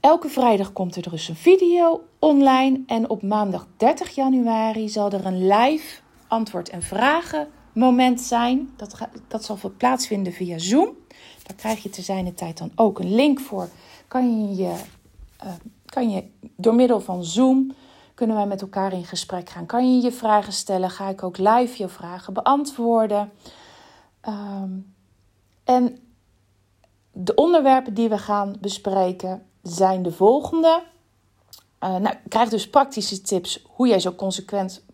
Elke 0.00 0.28
vrijdag 0.28 0.72
komt 0.72 0.96
er 0.96 1.10
dus 1.10 1.28
een 1.28 1.36
video 1.36 2.04
online. 2.18 2.80
En 2.86 3.08
op 3.08 3.22
maandag 3.22 3.66
30 3.76 4.14
januari 4.14 4.88
zal 4.88 5.12
er 5.12 5.26
een 5.26 5.46
live 5.46 6.00
antwoord 6.28 6.68
en 6.68 6.82
vragen 6.82 7.48
moment 7.78 8.20
zijn. 8.20 8.70
Dat, 8.76 8.98
dat 9.28 9.44
zal 9.44 9.58
plaatsvinden 9.76 10.32
via 10.32 10.58
Zoom. 10.58 10.96
Daar 11.42 11.56
krijg 11.56 11.82
je 11.82 11.90
te 11.90 12.02
zijner 12.02 12.34
tijd 12.34 12.58
dan 12.58 12.70
ook 12.74 12.98
een 12.98 13.14
link 13.14 13.40
voor. 13.40 13.68
Kan 14.08 14.56
je, 14.56 14.74
uh, 15.44 15.52
kan 15.84 16.10
je 16.10 16.24
door 16.56 16.74
middel 16.74 17.00
van 17.00 17.24
Zoom 17.24 17.74
kunnen 18.14 18.36
wij 18.36 18.46
met 18.46 18.60
elkaar 18.60 18.92
in 18.92 19.04
gesprek 19.04 19.48
gaan. 19.48 19.66
Kan 19.66 19.94
je 19.94 20.02
je 20.02 20.12
vragen 20.12 20.52
stellen? 20.52 20.90
Ga 20.90 21.08
ik 21.08 21.22
ook 21.22 21.38
live 21.38 21.82
je 21.82 21.88
vragen 21.88 22.32
beantwoorden? 22.32 23.32
Um, 24.28 24.94
en 25.64 25.98
de 27.12 27.34
onderwerpen 27.34 27.94
die 27.94 28.08
we 28.08 28.18
gaan 28.18 28.56
bespreken 28.60 29.42
zijn 29.62 30.02
de 30.02 30.12
volgende. 30.12 30.82
Uh, 31.84 31.96
nou, 31.96 32.16
krijg 32.28 32.48
dus 32.48 32.70
praktische 32.70 33.20
tips 33.20 33.64
hoe 33.66 33.88
jij 33.88 34.00
zo 34.00 34.12
consequent 34.12 34.84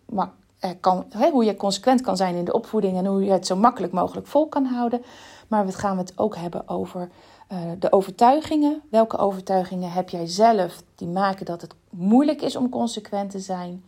hè, 1.09 1.29
hoe 1.29 1.45
je 1.45 1.55
consequent 1.55 2.01
kan 2.01 2.17
zijn 2.17 2.35
in 2.35 2.45
de 2.45 2.53
opvoeding 2.53 2.97
en 2.97 3.05
hoe 3.05 3.23
je 3.23 3.31
het 3.31 3.47
zo 3.47 3.55
makkelijk 3.55 3.93
mogelijk 3.93 4.27
vol 4.27 4.47
kan 4.47 4.65
houden. 4.65 5.03
Maar 5.47 5.65
we 5.65 5.71
gaan 5.71 5.97
het 5.97 6.17
ook 6.17 6.35
hebben 6.35 6.67
over 6.67 7.09
uh, 7.51 7.59
de 7.79 7.91
overtuigingen. 7.91 8.81
Welke 8.89 9.17
overtuigingen 9.17 9.91
heb 9.91 10.09
jij 10.09 10.27
zelf 10.27 10.83
die 10.95 11.07
maken 11.07 11.45
dat 11.45 11.61
het 11.61 11.73
moeilijk 11.89 12.41
is 12.41 12.55
om 12.55 12.69
consequent 12.69 13.31
te 13.31 13.39
zijn? 13.39 13.83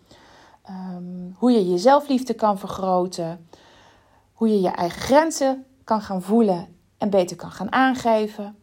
Ehm, 0.63 1.31
hoe 1.35 1.51
je 1.51 1.69
je 1.69 1.77
zelfliefde 1.77 2.33
kan 2.33 2.59
vergroten. 2.59 3.47
Hoe 4.33 4.49
je 4.49 4.61
je 4.61 4.69
eigen 4.69 5.01
grenzen 5.01 5.65
kan 5.83 6.01
gaan 6.01 6.21
voelen 6.21 6.67
en 6.97 7.09
beter 7.09 7.35
kan 7.35 7.51
gaan 7.51 7.71
aangeven. 7.71 8.57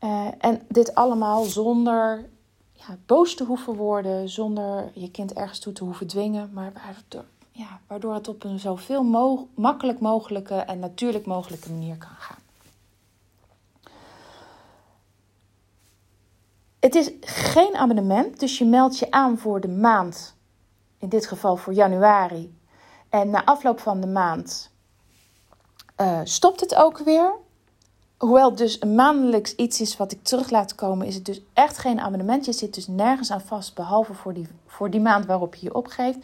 Uh, 0.00 0.26
en 0.38 0.62
dit 0.68 0.94
allemaal 0.94 1.44
zonder 1.44 2.28
ja, 2.86 2.96
boos 3.06 3.34
te 3.34 3.44
hoeven 3.44 3.74
worden, 3.74 4.28
zonder 4.28 4.90
je 4.94 5.10
kind 5.10 5.32
ergens 5.32 5.58
toe 5.58 5.72
te 5.72 5.84
hoeven 5.84 6.06
dwingen, 6.06 6.50
maar 6.52 6.72
waardoor, 6.72 7.24
ja, 7.50 7.80
waardoor 7.86 8.14
het 8.14 8.28
op 8.28 8.44
een 8.44 8.58
zoveel 8.58 9.02
mo 9.02 9.48
makkelijk 9.54 10.00
mogelijke 10.00 10.54
en 10.54 10.78
natuurlijk 10.78 11.26
mogelijke 11.26 11.70
manier 11.70 11.96
kan 11.96 12.16
gaan. 12.18 12.42
Het 16.80 16.94
is 16.94 17.10
geen 17.20 17.76
abonnement, 17.76 18.40
dus 18.40 18.58
je 18.58 18.64
meldt 18.64 18.98
je 18.98 19.10
aan 19.10 19.38
voor 19.38 19.60
de 19.60 19.68
maand, 19.68 20.36
in 20.98 21.08
dit 21.08 21.26
geval 21.26 21.56
voor 21.56 21.72
januari. 21.72 22.58
En 23.08 23.30
na 23.30 23.44
afloop 23.44 23.80
van 23.80 24.00
de 24.00 24.06
maand 24.06 24.70
uh, 26.00 26.20
stopt 26.24 26.60
het 26.60 26.74
ook 26.74 26.98
weer. 26.98 27.32
Hoewel 28.24 28.48
het 28.48 28.58
dus 28.58 28.78
maandelijks 28.78 29.54
iets 29.54 29.80
is 29.80 29.96
wat 29.96 30.12
ik 30.12 30.22
terug 30.22 30.50
laat 30.50 30.74
komen, 30.74 31.06
is 31.06 31.14
het 31.14 31.24
dus 31.24 31.42
echt 31.52 31.78
geen 31.78 32.00
abonnement. 32.00 32.44
Je 32.44 32.52
zit 32.52 32.74
dus 32.74 32.86
nergens 32.86 33.30
aan 33.30 33.40
vast, 33.40 33.74
behalve 33.74 34.14
voor 34.14 34.34
die, 34.34 34.48
voor 34.66 34.90
die 34.90 35.00
maand 35.00 35.26
waarop 35.26 35.54
je 35.54 35.66
je 35.66 35.74
opgeeft. 35.74 36.18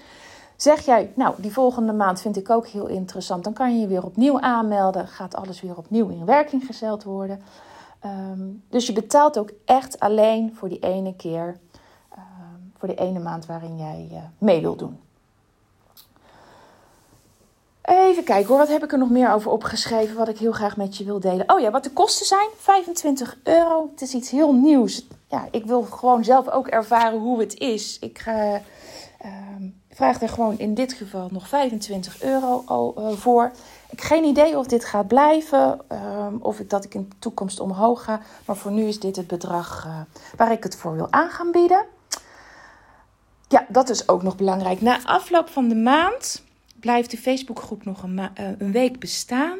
Zeg 0.56 0.84
jij, 0.84 1.12
nou, 1.14 1.34
die 1.38 1.52
volgende 1.52 1.92
maand 1.92 2.20
vind 2.20 2.36
ik 2.36 2.50
ook 2.50 2.66
heel 2.66 2.86
interessant, 2.86 3.44
dan 3.44 3.52
kan 3.52 3.74
je 3.74 3.80
je 3.80 3.86
weer 3.86 4.04
opnieuw 4.04 4.40
aanmelden. 4.40 5.08
Gaat 5.08 5.34
alles 5.34 5.60
weer 5.60 5.76
opnieuw 5.76 6.08
in 6.08 6.24
werking 6.24 6.66
gezet 6.66 7.04
worden. 7.04 7.42
Um, 8.04 8.62
dus 8.68 8.86
je 8.86 8.92
betaalt 8.92 9.38
ook 9.38 9.50
echt 9.64 10.00
alleen 10.00 10.54
voor 10.54 10.68
die 10.68 10.78
ene 10.78 11.14
keer, 11.16 11.56
um, 12.16 12.72
voor 12.78 12.88
die 12.88 12.98
ene 12.98 13.18
maand 13.18 13.46
waarin 13.46 13.76
jij 13.76 14.08
uh, 14.12 14.18
mee 14.38 14.60
wil 14.60 14.76
doen. 14.76 14.98
Even 17.90 18.24
kijken 18.24 18.48
hoor, 18.48 18.58
wat 18.58 18.68
heb 18.68 18.84
ik 18.84 18.92
er 18.92 18.98
nog 18.98 19.10
meer 19.10 19.32
over 19.32 19.50
opgeschreven 19.50 20.16
wat 20.16 20.28
ik 20.28 20.38
heel 20.38 20.52
graag 20.52 20.76
met 20.76 20.96
je 20.96 21.04
wil 21.04 21.20
delen? 21.20 21.52
Oh 21.52 21.60
ja, 21.60 21.70
wat 21.70 21.84
de 21.84 21.90
kosten 21.90 22.26
zijn, 22.26 22.48
25 22.56 23.38
euro. 23.42 23.88
Het 23.90 24.02
is 24.02 24.14
iets 24.14 24.30
heel 24.30 24.54
nieuws. 24.54 25.06
Ja, 25.28 25.48
ik 25.50 25.64
wil 25.64 25.82
gewoon 25.82 26.24
zelf 26.24 26.48
ook 26.48 26.68
ervaren 26.68 27.18
hoe 27.18 27.40
het 27.40 27.58
is. 27.58 27.98
Ik 27.98 28.18
ga, 28.18 28.60
uh, 29.24 29.32
vraag 29.90 30.22
er 30.22 30.28
gewoon 30.28 30.58
in 30.58 30.74
dit 30.74 30.92
geval 30.92 31.28
nog 31.30 31.48
25 31.48 32.22
euro 32.22 32.64
uh, 32.98 33.10
voor. 33.10 33.44
Ik 33.90 33.90
heb 33.90 34.00
geen 34.00 34.24
idee 34.24 34.58
of 34.58 34.66
dit 34.66 34.84
gaat 34.84 35.08
blijven, 35.08 35.80
ehm, 35.88 36.34
of 36.40 36.56
dat 36.56 36.84
ik 36.84 36.94
in 36.94 37.06
de 37.08 37.18
toekomst 37.18 37.60
omhoog 37.60 38.04
ga. 38.04 38.20
Maar 38.44 38.56
voor 38.56 38.72
nu 38.72 38.84
is 38.84 39.00
dit 39.00 39.16
het 39.16 39.26
bedrag 39.26 39.84
uh, 39.86 40.00
waar 40.36 40.52
ik 40.52 40.62
het 40.62 40.76
voor 40.76 40.94
wil 40.94 41.06
aan 41.10 41.30
gaan 41.30 41.50
bieden. 41.50 41.84
Ja, 43.48 43.66
dat 43.68 43.88
is 43.88 44.08
ook 44.08 44.22
nog 44.22 44.36
belangrijk. 44.36 44.80
Na 44.80 44.98
afloop 45.04 45.48
van 45.48 45.68
de 45.68 45.74
maand 45.74 46.48
blijft 46.80 47.10
de 47.10 47.16
Facebookgroep 47.16 47.84
nog 47.84 48.02
een, 48.02 48.18
uh, 48.18 48.28
een 48.58 48.72
week 48.72 48.98
bestaan. 48.98 49.58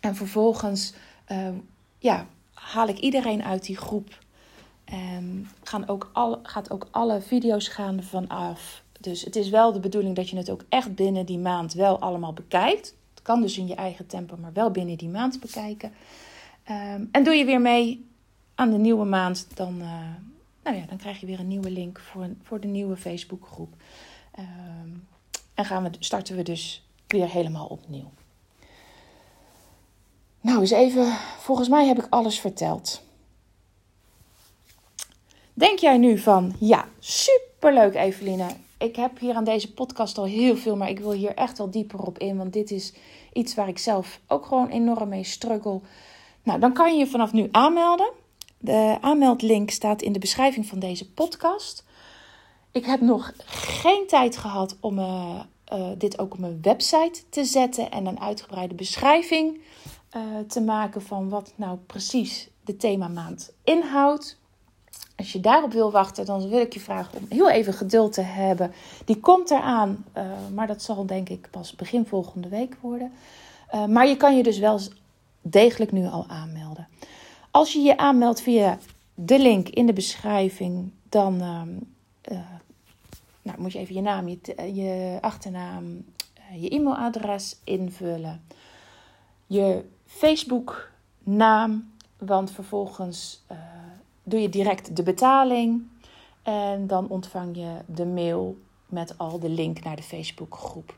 En 0.00 0.16
vervolgens 0.16 0.92
uh, 1.32 1.48
ja, 1.98 2.26
haal 2.52 2.88
ik 2.88 2.98
iedereen 2.98 3.44
uit 3.44 3.64
die 3.64 3.76
groep. 3.76 4.18
Gaan 5.62 5.88
ook 5.88 6.10
alle, 6.12 6.38
gaat 6.42 6.70
ook 6.70 6.88
alle 6.90 7.20
video's 7.20 7.68
gaan 7.68 8.02
vanaf. 8.02 8.82
Dus 9.00 9.22
het 9.22 9.36
is 9.36 9.48
wel 9.48 9.72
de 9.72 9.80
bedoeling 9.80 10.16
dat 10.16 10.28
je 10.28 10.36
het 10.36 10.50
ook 10.50 10.64
echt 10.68 10.94
binnen 10.94 11.26
die 11.26 11.38
maand 11.38 11.72
wel 11.72 12.00
allemaal 12.00 12.32
bekijkt. 12.32 12.94
Het 13.10 13.22
kan 13.22 13.40
dus 13.40 13.58
in 13.58 13.66
je 13.66 13.74
eigen 13.74 14.06
tempo, 14.06 14.36
maar 14.36 14.52
wel 14.52 14.70
binnen 14.70 14.96
die 14.96 15.08
maand 15.08 15.40
bekijken. 15.40 15.92
Um, 16.70 17.08
en 17.12 17.24
doe 17.24 17.34
je 17.34 17.44
weer 17.44 17.60
mee 17.60 18.08
aan 18.54 18.70
de 18.70 18.78
nieuwe 18.78 19.04
maand, 19.04 19.46
dan, 19.54 19.74
uh, 19.80 20.00
nou 20.62 20.76
ja, 20.76 20.84
dan 20.88 20.96
krijg 20.96 21.20
je 21.20 21.26
weer 21.26 21.40
een 21.40 21.48
nieuwe 21.48 21.70
link 21.70 22.00
voor, 22.00 22.28
voor 22.42 22.60
de 22.60 22.68
nieuwe 22.68 22.96
Facebookgroep. 22.96 23.74
Um, 24.38 25.08
en 25.54 25.64
gaan 25.64 25.82
we, 25.82 25.90
starten 25.98 26.36
we 26.36 26.42
dus 26.42 26.82
weer 27.06 27.28
helemaal 27.28 27.66
opnieuw. 27.66 28.10
Nou, 30.40 30.60
eens 30.60 30.70
even. 30.70 31.12
Volgens 31.38 31.68
mij 31.68 31.86
heb 31.86 31.98
ik 31.98 32.06
alles 32.10 32.40
verteld. 32.40 33.02
Denk 35.54 35.78
jij 35.78 35.98
nu 35.98 36.18
van, 36.18 36.54
ja, 36.58 36.88
superleuk 36.98 37.94
Eveline. 37.94 38.46
Ik 38.78 38.96
heb 38.96 39.18
hier 39.18 39.34
aan 39.34 39.44
deze 39.44 39.72
podcast 39.72 40.18
al 40.18 40.24
heel 40.24 40.56
veel, 40.56 40.76
maar 40.76 40.88
ik 40.88 40.98
wil 40.98 41.12
hier 41.12 41.34
echt 41.34 41.58
wel 41.58 41.70
dieper 41.70 42.00
op 42.00 42.18
in. 42.18 42.36
Want 42.36 42.52
dit 42.52 42.70
is 42.70 42.92
iets 43.32 43.54
waar 43.54 43.68
ik 43.68 43.78
zelf 43.78 44.20
ook 44.26 44.46
gewoon 44.46 44.68
enorm 44.68 45.08
mee 45.08 45.24
struggle. 45.24 45.80
Nou, 46.42 46.60
dan 46.60 46.72
kan 46.72 46.92
je 46.92 46.98
je 46.98 47.06
vanaf 47.06 47.32
nu 47.32 47.48
aanmelden. 47.50 48.10
De 48.58 48.98
aanmeldlink 49.00 49.70
staat 49.70 50.02
in 50.02 50.12
de 50.12 50.18
beschrijving 50.18 50.66
van 50.66 50.78
deze 50.78 51.12
podcast. 51.12 51.84
Ik 52.72 52.84
heb 52.84 53.00
nog 53.00 53.32
geen 53.46 54.06
tijd 54.06 54.36
gehad 54.36 54.76
om 54.80 54.98
uh, 54.98 55.40
uh, 55.72 55.86
dit 55.98 56.18
ook 56.18 56.32
op 56.32 56.38
mijn 56.38 56.58
website 56.62 57.22
te 57.28 57.44
zetten 57.44 57.90
en 57.90 58.06
een 58.06 58.20
uitgebreide 58.20 58.74
beschrijving 58.74 59.60
uh, 60.16 60.22
te 60.48 60.60
maken 60.60 61.02
van 61.02 61.28
wat 61.28 61.52
nou 61.56 61.78
precies 61.86 62.48
de 62.64 62.76
themamaand 62.76 63.52
inhoudt. 63.64 64.38
Als 65.16 65.32
je 65.32 65.40
daarop 65.40 65.72
wil 65.72 65.90
wachten, 65.90 66.26
dan 66.26 66.48
wil 66.48 66.60
ik 66.60 66.72
je 66.72 66.80
vragen 66.80 67.18
om 67.18 67.26
heel 67.28 67.50
even 67.50 67.72
geduld 67.72 68.12
te 68.12 68.20
hebben. 68.20 68.72
Die 69.04 69.20
komt 69.20 69.50
eraan, 69.50 70.04
maar 70.54 70.66
dat 70.66 70.82
zal 70.82 71.06
denk 71.06 71.28
ik 71.28 71.48
pas 71.50 71.74
begin 71.74 72.06
volgende 72.06 72.48
week 72.48 72.76
worden. 72.80 73.12
maar 73.88 74.06
je 74.06 74.16
kan 74.16 74.36
je 74.36 74.42
dus 74.42 74.58
wel 74.58 74.80
degelijk 75.42 75.92
nu 75.92 76.06
al 76.06 76.24
aanmelden. 76.28 76.88
Als 77.50 77.72
je 77.72 77.80
je 77.80 77.96
aanmeldt 77.96 78.40
via 78.40 78.78
de 79.14 79.38
link 79.38 79.68
in 79.68 79.86
de 79.86 79.92
beschrijving, 79.92 80.90
dan 81.08 81.42
uh, 82.30 82.38
nou, 83.42 83.60
moet 83.60 83.72
je 83.72 83.78
even 83.78 83.94
je 83.94 84.00
naam, 84.00 84.28
je, 84.28 84.40
je 84.74 85.18
achternaam, 85.20 86.04
eh, 86.34 86.62
je 86.62 86.68
e-mailadres 86.68 87.56
invullen. 87.64 88.44
Je 89.46 89.84
Facebook 90.06 90.90
naam, 91.18 91.92
want 92.18 92.50
vervolgens 92.50 93.44
doe 94.22 94.40
je 94.40 94.48
direct 94.48 94.96
de 94.96 95.02
betaling. 95.02 95.82
En 96.42 96.86
dan 96.86 97.08
ontvang 97.08 97.56
je 97.56 97.76
de 97.86 98.06
mail 98.06 98.58
met 98.86 99.18
al 99.18 99.38
de 99.38 99.48
link 99.48 99.84
naar 99.84 99.96
de 99.96 100.02
Facebookgroep. 100.02 100.94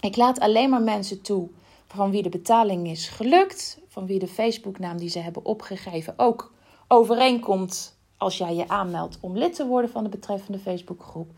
Ik 0.00 0.16
laat 0.16 0.40
alleen 0.40 0.70
maar 0.70 0.82
mensen 0.82 1.20
toe 1.20 1.48
van 1.86 2.10
wie 2.10 2.22
de 2.22 2.28
betaling 2.28 2.88
is 2.88 3.08
gelukt, 3.08 3.78
van 3.88 4.06
wie 4.06 4.18
de 4.18 4.28
Facebooknaam 4.28 4.96
die 4.96 5.08
ze 5.08 5.18
hebben 5.18 5.44
opgegeven 5.44 6.14
ook 6.16 6.52
overeenkomt 6.88 7.93
als 8.16 8.38
jij 8.38 8.54
je 8.54 8.68
aanmeldt 8.68 9.18
om 9.20 9.36
lid 9.36 9.54
te 9.54 9.66
worden 9.66 9.90
van 9.90 10.02
de 10.02 10.08
betreffende 10.08 10.58
Facebookgroep. 10.58 11.30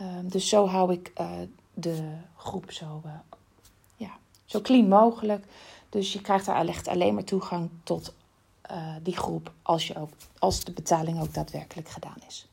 Um, 0.00 0.28
dus 0.28 0.48
zo 0.48 0.66
hou 0.66 0.92
ik 0.92 1.12
uh, 1.20 1.30
de 1.74 2.12
groep 2.36 2.72
zo, 2.72 3.02
uh, 3.06 3.12
ja, 3.96 4.10
zo 4.44 4.60
clean 4.60 4.88
mogelijk. 4.88 5.44
Dus 5.88 6.12
je 6.12 6.20
krijgt 6.20 6.46
daar 6.46 6.66
echt 6.66 6.88
alleen 6.88 7.14
maar 7.14 7.24
toegang 7.24 7.70
tot 7.82 8.14
uh, 8.70 8.94
die 9.02 9.16
groep 9.16 9.52
als, 9.62 9.86
je 9.86 9.96
ook, 9.96 10.10
als 10.38 10.64
de 10.64 10.72
betaling 10.72 11.20
ook 11.20 11.34
daadwerkelijk 11.34 11.88
gedaan 11.88 12.18
is. 12.26 12.46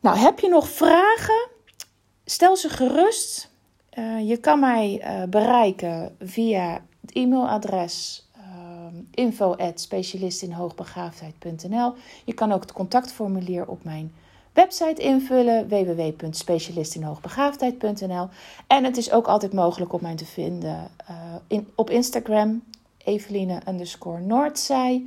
Nou, 0.00 0.16
heb 0.16 0.38
je 0.40 0.48
nog 0.48 0.68
vragen? 0.68 1.48
Stel 2.24 2.56
ze 2.56 2.68
gerust. 2.68 3.50
je 4.24 4.38
kan 4.40 4.60
mij 4.60 5.02
bereiken 5.28 6.16
via 6.20 6.84
het 7.00 7.12
e-mailadres 7.12 8.23
info 9.10 9.56
specialistinhoogbegaafdheid.nl. 9.74 11.92
Je 12.24 12.34
kan 12.34 12.52
ook 12.52 12.60
het 12.60 12.72
contactformulier 12.72 13.66
op 13.66 13.84
mijn 13.84 14.14
website 14.52 15.02
invullen 15.02 15.68
www.specialistinhoogbegaafdheid.nl. 15.68 18.28
En 18.66 18.84
het 18.84 18.96
is 18.96 19.10
ook 19.10 19.26
altijd 19.26 19.52
mogelijk 19.52 19.92
om 19.92 20.02
mij 20.02 20.14
te 20.14 20.26
vinden 20.26 20.90
in, 21.46 21.68
op 21.74 21.90
Instagram, 21.90 22.62
Eveline 23.04 23.60
underscore. 23.68 25.02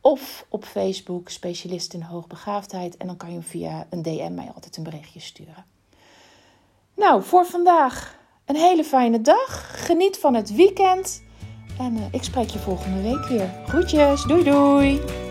Of 0.00 0.46
op 0.48 0.64
Facebook, 0.64 1.28
Specialist 1.28 1.94
in 1.94 2.02
Hoogbegaafdheid. 2.02 2.96
En 2.96 3.06
dan 3.06 3.16
kan 3.16 3.32
je 3.32 3.42
via 3.42 3.86
een 3.90 4.02
DM 4.02 4.34
mij 4.34 4.50
altijd 4.54 4.76
een 4.76 4.82
berichtje 4.82 5.20
sturen. 5.20 5.64
Nou, 6.94 7.22
voor 7.22 7.46
vandaag 7.46 8.18
een 8.44 8.56
hele 8.56 8.84
fijne 8.84 9.20
dag. 9.20 9.84
Geniet 9.86 10.18
van 10.18 10.34
het 10.34 10.54
weekend. 10.54 11.24
En 11.78 11.96
uh, 11.96 12.02
ik 12.10 12.22
spreek 12.22 12.48
je 12.48 12.58
volgende 12.58 13.02
week 13.02 13.28
weer. 13.28 13.50
Groetjes, 13.66 14.22
doei 14.22 14.44
doei! 14.44 15.25